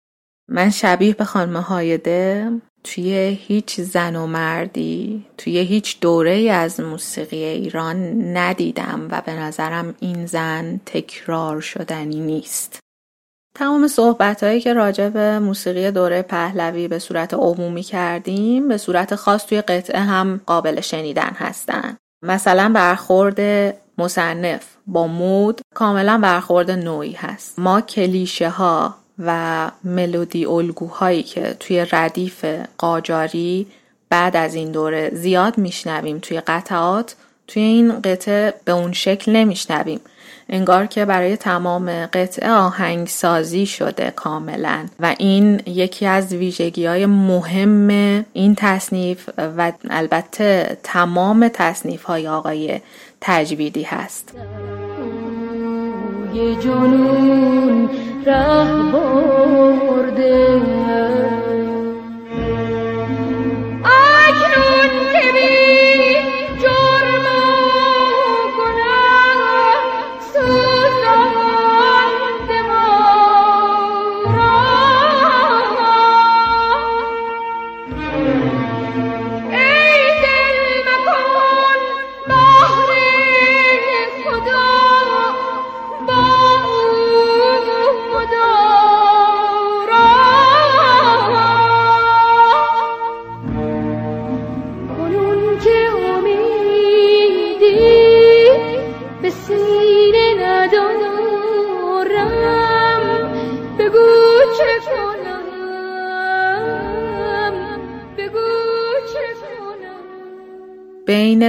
من 0.49 0.69
شبیه 0.69 1.13
به 1.13 1.23
خانم 1.23 1.57
هایده 1.57 2.51
توی 2.85 3.37
هیچ 3.41 3.81
زن 3.81 4.15
و 4.15 4.27
مردی 4.27 5.25
توی 5.37 5.59
هیچ 5.59 5.99
دوره 5.99 6.51
از 6.51 6.79
موسیقی 6.79 7.43
ایران 7.43 7.97
ندیدم 8.37 9.07
و 9.11 9.21
به 9.25 9.33
نظرم 9.33 9.95
این 9.99 10.25
زن 10.25 10.79
تکرار 10.85 11.61
شدنی 11.61 12.19
نیست. 12.19 12.79
تمام 13.57 13.87
صحبت 13.87 14.43
هایی 14.43 14.61
که 14.61 14.73
راجع 14.73 15.09
به 15.09 15.39
موسیقی 15.39 15.91
دوره 15.91 16.21
پهلوی 16.21 16.87
به 16.87 16.99
صورت 16.99 17.33
عمومی 17.33 17.83
کردیم 17.83 18.67
به 18.67 18.77
صورت 18.77 19.15
خاص 19.15 19.45
توی 19.45 19.61
قطعه 19.61 19.99
هم 19.99 20.41
قابل 20.45 20.81
شنیدن 20.81 21.31
هستن. 21.35 21.97
مثلا 22.23 22.71
برخورد 22.75 23.39
مصنف 23.97 24.75
با 24.87 25.07
مود 25.07 25.61
کاملا 25.75 26.17
برخورد 26.17 26.71
نوعی 26.71 27.13
هست. 27.13 27.59
ما 27.59 27.81
کلیشه 27.81 28.49
ها 28.49 29.04
و 29.19 29.71
ملودی 29.83 30.45
الگوهایی 30.45 31.23
که 31.23 31.55
توی 31.59 31.85
ردیف 31.91 32.45
قاجاری 32.77 33.67
بعد 34.09 34.35
از 34.35 34.55
این 34.55 34.71
دوره 34.71 35.09
زیاد 35.13 35.57
میشنویم 35.57 36.19
توی 36.19 36.39
قطعات 36.39 37.15
توی 37.47 37.63
این 37.63 38.01
قطعه 38.01 38.53
به 38.65 38.71
اون 38.71 38.93
شکل 38.93 39.31
نمیشنویم. 39.31 39.99
انگار 40.49 40.85
که 40.85 41.05
برای 41.05 41.37
تمام 41.37 42.05
قطعه 42.05 42.51
آهنگ 42.51 43.07
سازی 43.07 43.65
شده 43.65 44.13
کاملا. 44.15 44.85
و 44.99 45.15
این 45.17 45.61
یکی 45.65 46.05
از 46.05 46.33
ویژگی 46.33 46.85
های 46.85 47.05
مهم 47.05 47.89
این 48.33 48.55
تصنیف 48.55 49.29
و 49.37 49.71
البته 49.89 50.77
تمام 50.83 51.49
تصنیف 51.53 52.03
های 52.03 52.27
آقای 52.27 52.81
تجویدی 53.21 53.83
هست. 53.83 54.33
ره 58.25 58.91
برده. 58.91 60.35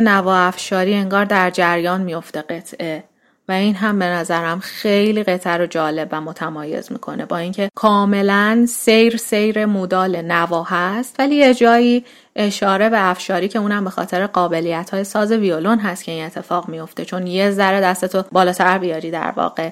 نوا 0.01 0.37
افشاری 0.37 0.95
انگار 0.95 1.25
در 1.25 1.51
جریان 1.51 2.01
میفته 2.01 2.43
قطعه. 2.43 3.05
و 3.49 3.53
این 3.53 3.75
هم 3.75 3.99
به 3.99 4.05
نظرم 4.05 4.61
خیلی 4.61 5.23
قطعه 5.23 5.57
رو 5.57 5.67
جالب 5.67 6.09
و 6.13 6.21
متمایز 6.21 6.93
می‌کنه. 6.93 7.25
با 7.25 7.37
اینکه 7.37 7.71
کاملا 7.75 8.67
سیر 8.69 9.17
سیر 9.17 9.67
مودال 9.67 10.23
نوا 10.23 10.63
هست 10.63 11.17
ولی 11.19 11.35
یه 11.35 11.55
جایی 11.55 12.05
اشاره 12.37 12.89
به 12.89 13.11
افشاری 13.11 13.49
که 13.49 13.59
اونم 13.59 13.85
به 13.85 13.91
خاطر 13.91 14.27
قابلیت 14.27 14.91
های 14.91 15.05
ساز 15.05 15.33
ویولون 15.33 15.79
هست 15.79 16.05
که 16.05 16.13
این 16.13 16.25
اتفاق 16.27 16.69
میفته 16.69 17.05
چون 17.05 17.27
یه 17.27 17.51
ذره 17.51 17.81
دستتو 17.81 18.23
بالاتر 18.33 18.79
بیاری 18.79 19.11
در 19.11 19.33
واقع 19.37 19.71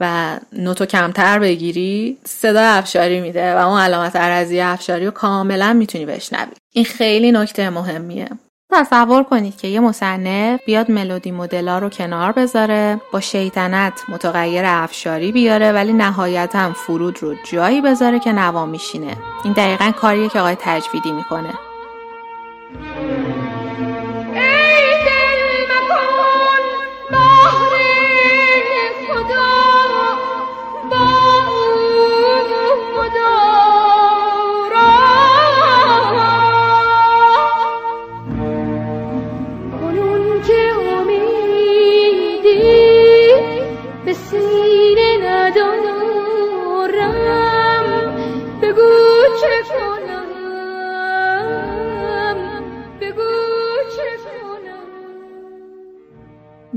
و 0.00 0.36
نوتو 0.52 0.86
کمتر 0.86 1.38
بگیری 1.38 2.18
صدا 2.24 2.62
افشاری 2.62 3.20
میده 3.20 3.54
و 3.54 3.68
اون 3.68 3.80
علامت 3.80 4.16
عرضی 4.16 4.60
افشاری 4.60 5.04
رو 5.04 5.10
کاملا 5.10 5.72
می‌تونی 5.72 6.06
بشنوی. 6.06 6.52
این 6.72 6.84
خیلی 6.84 7.32
نکته 7.32 7.70
مهمیه. 7.70 8.28
تصور 8.72 9.22
کنید 9.22 9.56
که 9.56 9.68
یه 9.68 9.80
مصنف 9.80 10.60
بیاد 10.66 10.90
ملودی 10.90 11.30
مدلا 11.30 11.78
رو 11.78 11.88
کنار 11.88 12.32
بذاره 12.32 13.00
با 13.12 13.20
شیطنت 13.20 14.02
متغیر 14.08 14.62
افشاری 14.66 15.32
بیاره 15.32 15.72
ولی 15.72 15.92
نهایتا 15.92 16.72
فرود 16.72 17.22
رو 17.22 17.34
جایی 17.50 17.80
بذاره 17.80 18.18
که 18.18 18.32
نوا 18.32 18.66
میشینه. 18.66 19.16
این 19.44 19.52
دقیقا 19.52 19.90
کاریه 19.90 20.28
که 20.28 20.40
آقای 20.40 20.56
تجویدی 20.60 21.12
می‌کنه. 21.12 21.50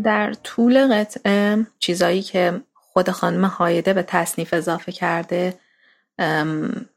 در 0.03 0.33
طول 0.33 0.87
قطعه 0.93 1.65
چیزایی 1.79 2.21
که 2.21 2.61
خود 2.73 3.09
خانم 3.09 3.45
هایده 3.45 3.93
به 3.93 4.03
تصنیف 4.03 4.53
اضافه 4.53 4.91
کرده 4.91 5.59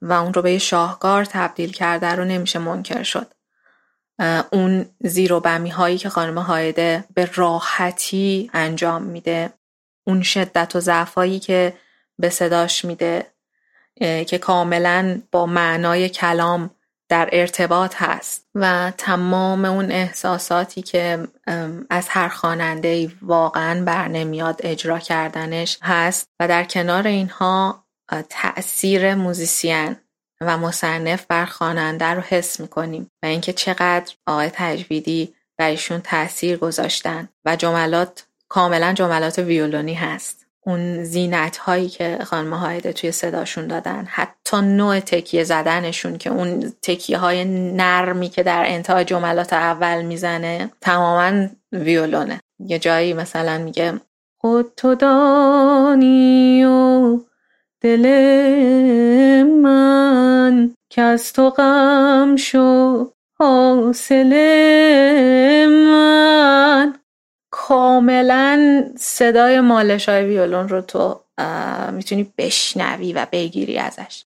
و 0.02 0.12
اون 0.12 0.34
رو 0.34 0.42
به 0.42 0.58
شاهکار 0.58 1.24
تبدیل 1.24 1.72
کرده 1.72 2.06
رو 2.06 2.24
نمیشه 2.24 2.58
منکر 2.58 3.02
شد. 3.02 3.26
اون 4.50 4.86
زیر 5.00 5.32
و 5.32 5.40
بمی 5.40 5.70
هایی 5.70 5.98
که 5.98 6.08
خانم 6.08 6.38
هایده 6.38 7.04
به 7.14 7.30
راحتی 7.34 8.50
انجام 8.54 9.02
میده 9.02 9.52
اون 10.06 10.22
شدت 10.22 10.76
و 10.76 10.80
ضعفایی 10.80 11.40
که 11.40 11.74
به 12.18 12.30
صداش 12.30 12.84
میده. 12.84 13.31
که 14.00 14.38
کاملا 14.38 15.22
با 15.32 15.46
معنای 15.46 16.08
کلام 16.08 16.70
در 17.08 17.28
ارتباط 17.32 17.94
هست 17.96 18.46
و 18.54 18.92
تمام 18.98 19.64
اون 19.64 19.92
احساساتی 19.92 20.82
که 20.82 21.28
از 21.90 22.08
هر 22.08 22.28
خواننده 22.28 23.10
واقعا 23.22 23.84
بر 23.84 24.08
نمیاد 24.08 24.60
اجرا 24.64 24.98
کردنش 24.98 25.78
هست 25.82 26.28
و 26.40 26.48
در 26.48 26.64
کنار 26.64 27.06
اینها 27.06 27.84
تأثیر 28.28 29.14
موزیسین 29.14 29.96
و 30.40 30.58
مصنف 30.58 31.26
بر 31.28 31.44
خواننده 31.44 32.06
رو 32.06 32.20
حس 32.20 32.60
می‌کنیم 32.60 33.10
و 33.22 33.26
اینکه 33.26 33.52
چقدر 33.52 34.14
آقای 34.26 34.50
تجویدی 34.52 35.34
برایشون 35.58 36.00
تاثیر 36.00 36.56
گذاشتن 36.56 37.28
و 37.44 37.56
جملات 37.56 38.26
کاملا 38.48 38.92
جملات 38.92 39.38
ویولونی 39.38 39.94
هست. 39.94 40.41
اون 40.66 41.04
زینت 41.04 41.56
هایی 41.56 41.88
که 41.88 42.18
خانم 42.24 42.54
هایده 42.54 42.92
توی 42.92 43.12
صداشون 43.12 43.66
دادن 43.66 44.04
حتی 44.08 44.56
نوع 44.56 45.00
تکیه 45.00 45.44
زدنشون 45.44 46.18
که 46.18 46.30
اون 46.30 46.72
تکیه 46.82 47.18
های 47.18 47.44
نرمی 47.74 48.28
که 48.28 48.42
در 48.42 48.64
انتهای 48.66 49.04
جملات 49.04 49.52
اول 49.52 50.02
می‌زنه 50.02 50.70
تماما 50.80 51.46
ویولونه. 51.72 52.40
یه 52.58 52.78
جایی 52.78 53.12
مثلا 53.12 53.58
میگه 53.58 54.00
خود 54.38 54.72
تو 54.76 54.94
دانی 54.94 56.64
و 56.64 57.18
دل 57.80 58.06
من 59.42 60.74
که 60.90 61.02
از 61.02 61.32
تو 61.32 61.50
غم 61.50 62.36
شو 62.36 63.06
حاصل 63.38 64.32
من. 65.66 66.94
کاملا 67.68 68.84
صدای 68.96 69.60
مالش 69.60 70.08
های 70.08 70.24
ویولون 70.24 70.68
رو 70.68 70.80
تو 70.80 71.20
می‌تونی 71.92 72.32
بشنوی 72.38 73.12
و 73.12 73.26
بگیری 73.32 73.78
ازش. 73.78 74.24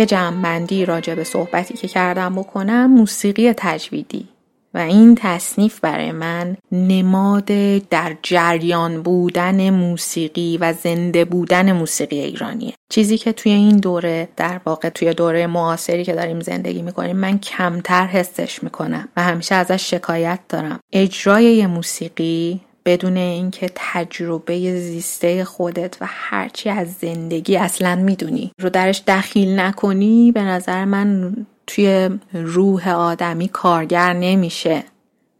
یه 0.00 0.06
جمعبندی 0.06 0.84
راجع 0.84 1.14
به 1.14 1.24
صحبتی 1.24 1.74
که 1.74 1.88
کردم 1.88 2.34
بکنم 2.34 2.90
موسیقی 2.90 3.52
تجویدی. 3.56 4.28
و 4.74 4.78
این 4.78 5.14
تصنیف 5.14 5.80
برای 5.80 6.12
من 6.12 6.56
نماد 6.72 7.44
در 7.90 8.16
جریان 8.22 9.02
بودن 9.02 9.70
موسیقی 9.70 10.58
و 10.60 10.72
زنده 10.72 11.24
بودن 11.24 11.72
موسیقی 11.72 12.18
ایرانیه. 12.18 12.74
چیزی 12.90 13.18
که 13.18 13.32
توی 13.32 13.52
این 13.52 13.76
دوره 13.76 14.28
در 14.36 14.60
واقع 14.64 14.88
توی 14.88 15.14
دوره 15.14 15.46
معاصری 15.46 16.04
که 16.04 16.12
داریم 16.12 16.40
زندگی 16.40 16.82
می‌کنیم 16.82 17.16
من 17.16 17.38
کمتر 17.38 18.06
حسش 18.06 18.62
می‌کنم 18.62 19.08
و 19.16 19.22
همیشه 19.22 19.54
ازش 19.54 19.90
شکایت 19.90 20.40
دارم. 20.48 20.80
اجرای 20.92 21.66
موسیقی 21.66 22.60
بدون 22.84 23.16
اینکه 23.16 23.70
تجربه 23.74 24.54
زیسته 24.76 25.44
خودت 25.44 25.96
و 26.00 26.06
هرچی 26.08 26.70
از 26.70 26.92
زندگی 26.92 27.56
اصلا 27.56 27.94
می‌دونی 27.96 28.52
رو 28.60 28.70
درش 28.70 29.02
دخیل 29.06 29.60
نکنی 29.60 30.32
به 30.32 30.42
نظر 30.42 30.84
من 30.84 31.34
توی 31.66 32.18
روح 32.32 32.88
آدمی 32.88 33.48
کارگر 33.48 34.12
نمیشه. 34.12 34.84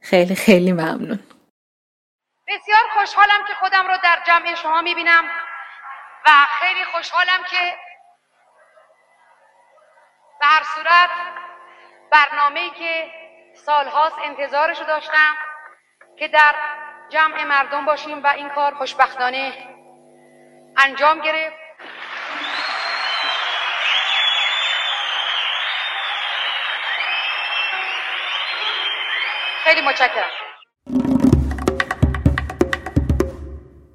خیلی 0.00 0.34
خیلی 0.34 0.72
ممنون. 0.72 1.20
بسیار 2.48 2.82
خوشحالم 2.98 3.44
که 3.48 3.54
خودم 3.60 3.86
رو 3.86 3.96
در 4.04 4.18
جمع 4.26 4.54
شما 4.54 4.82
می‌بینم 4.82 5.24
و 6.26 6.30
خیلی 6.60 6.84
خوشحالم 6.94 7.44
که 7.50 7.74
به 10.40 10.46
هر 10.46 10.62
صورت 10.76 11.10
برنامه 12.12 12.70
که 12.78 13.06
سالهاست 13.66 14.16
انتظارش 14.24 14.78
داشتم 14.78 15.34
که 16.18 16.28
در 16.28 16.54
جمع 17.10 17.44
مردم 17.44 17.86
باشیم 17.86 18.22
و 18.24 18.26
این 18.36 18.48
کار 18.48 18.74
خوشبختانه 18.74 19.52
انجام 20.76 21.20
گرفت. 21.20 21.56
خیلی 29.64 29.80
متشکرم. 29.80 30.30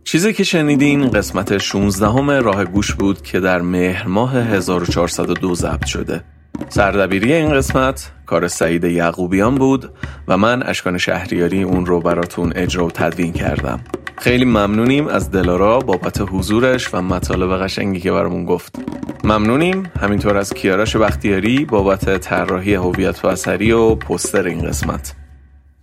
چیزی 0.04 0.34
که 0.34 0.44
شنیدین 0.44 1.12
قسمت 1.12 1.58
16 1.58 2.08
همه 2.08 2.40
راه 2.40 2.66
گوش 2.66 2.94
بود 2.94 3.22
که 3.22 3.40
در 3.40 3.62
مهر 3.62 4.08
ماه 4.08 4.36
1402 4.36 5.56
ضبط 5.56 5.86
شده. 5.86 6.35
سردبیری 6.70 7.34
این 7.34 7.54
قسمت 7.54 8.12
کار 8.26 8.48
سعید 8.48 8.84
یعقوبیان 8.84 9.56
بود 9.56 9.92
و 10.28 10.38
من 10.38 10.64
اشکان 10.64 10.98
شهریاری 10.98 11.64
اون 11.64 11.86
رو 11.86 12.02
براتون 12.02 12.54
اجرا 12.56 12.86
و 12.86 12.92
تدوین 12.92 13.34
کردم. 13.34 13.80
خیلی 14.18 14.46
ممنونیم 14.46 15.08
از 15.08 15.32
دلارا 15.32 15.80
بابت 15.80 16.22
حضورش 16.22 16.94
و 16.94 17.02
مطالب 17.02 17.64
قشنگی 17.64 18.00
که 18.00 18.12
برامون 18.12 18.46
گفت. 18.46 18.76
ممنونیم 19.24 19.92
همینطور 20.02 20.38
از 20.38 20.54
کیاراش 20.54 20.96
بختیاری 20.96 21.66
بابت 21.66 22.18
طراحی 22.18 22.74
هویت 22.74 23.26
و 23.26 23.28
اثری 23.28 23.72
و 23.72 23.96
پستر 23.96 24.44
این 24.44 24.62
قسمت. 24.62 25.16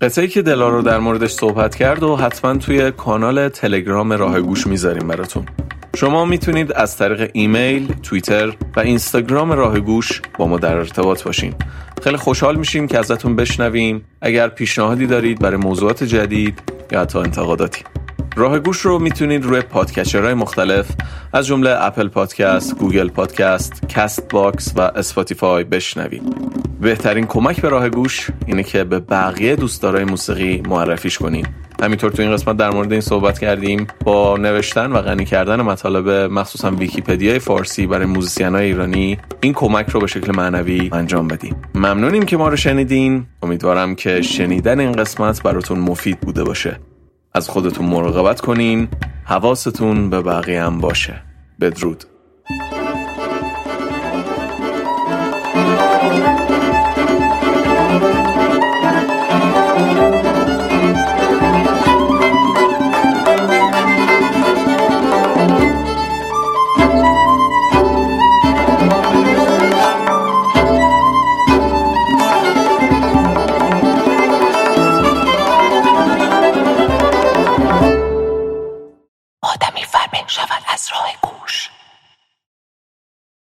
قطعه‌ای 0.00 0.28
که 0.28 0.42
دلارا 0.42 0.82
در 0.82 0.98
موردش 0.98 1.30
صحبت 1.30 1.74
کرد 1.74 2.02
و 2.02 2.16
حتما 2.16 2.56
توی 2.56 2.90
کانال 2.90 3.48
تلگرام 3.48 4.12
راه 4.12 4.40
گوش 4.40 4.66
می‌ذاریم 4.66 5.08
براتون. 5.08 5.46
شما 5.96 6.24
می‌تونید 6.24 6.72
از 6.72 6.96
طریق 6.96 7.30
ایمیل، 7.32 7.92
توییتر 8.02 8.52
و 8.76 8.80
اینستاگرام 8.80 9.52
راه 9.52 9.80
گوش 9.80 10.22
با 10.38 10.46
ما 10.46 10.58
در 10.58 10.76
ارتباط 10.76 11.22
باشین. 11.22 11.54
خیلی 12.02 12.16
خوشحال 12.16 12.56
میشیم 12.56 12.86
که 12.86 12.98
ازتون 12.98 13.36
بشنویم 13.36 14.04
اگر 14.20 14.48
پیشنهادی 14.48 15.06
دارید 15.06 15.38
برای 15.38 15.56
موضوعات 15.56 16.04
جدید 16.04 16.62
یا 16.92 17.00
حتی 17.00 17.18
انتقاداتی. 17.18 17.84
راه 18.36 18.58
گوش 18.58 18.80
رو 18.80 18.98
می‌تونید 18.98 19.44
روی 19.44 19.60
podcatcher 19.60 20.22
های 20.22 20.34
مختلف 20.34 20.90
از 21.32 21.46
جمله 21.46 21.70
اپل 21.84 22.08
پادکست، 22.08 22.78
گوگل 22.78 23.08
پادکست، 23.08 23.88
کست 23.88 24.28
باکس 24.28 24.72
و 24.76 24.80
اسپاتیفای 24.80 25.64
بشنوید. 25.64 26.22
بهترین 26.80 27.26
کمک 27.26 27.60
به 27.60 27.68
راه 27.68 27.88
گوش 27.88 28.30
اینه 28.46 28.62
که 28.62 28.84
به 28.84 28.98
بقیه 29.00 29.56
دوستدارای 29.56 30.04
موسیقی 30.04 30.62
معرفیش 30.68 31.18
کنید. 31.18 31.48
همینطور 31.82 32.10
تو 32.10 32.22
این 32.22 32.32
قسمت 32.32 32.56
در 32.56 32.70
مورد 32.70 32.92
این 32.92 33.00
صحبت 33.00 33.38
کردیم 33.38 33.86
با 34.04 34.36
نوشتن 34.36 34.92
و 34.92 35.02
غنی 35.02 35.24
کردن 35.24 35.60
مطالب 35.60 36.08
مخصوصا 36.08 36.70
ویکیپدیای 36.70 37.38
فارسی 37.38 37.86
برای 37.86 38.06
موزیسین 38.06 38.54
ایرانی 38.54 39.18
این 39.40 39.52
کمک 39.52 39.88
رو 39.88 40.00
به 40.00 40.06
شکل 40.06 40.36
معنوی 40.36 40.90
انجام 40.92 41.28
بدیم 41.28 41.56
ممنونیم 41.74 42.22
که 42.22 42.36
ما 42.36 42.48
رو 42.48 42.56
شنیدین 42.56 43.26
امیدوارم 43.42 43.94
که 43.94 44.22
شنیدن 44.22 44.80
این 44.80 44.92
قسمت 44.92 45.42
براتون 45.42 45.78
مفید 45.78 46.20
بوده 46.20 46.44
باشه 46.44 46.80
از 47.34 47.48
خودتون 47.48 47.86
مراقبت 47.86 48.40
کنین 48.40 48.88
حواستون 49.24 50.10
به 50.10 50.22
بقیه 50.22 50.64
هم 50.64 50.80
باشه. 50.80 51.22
بدرود. 51.60 52.04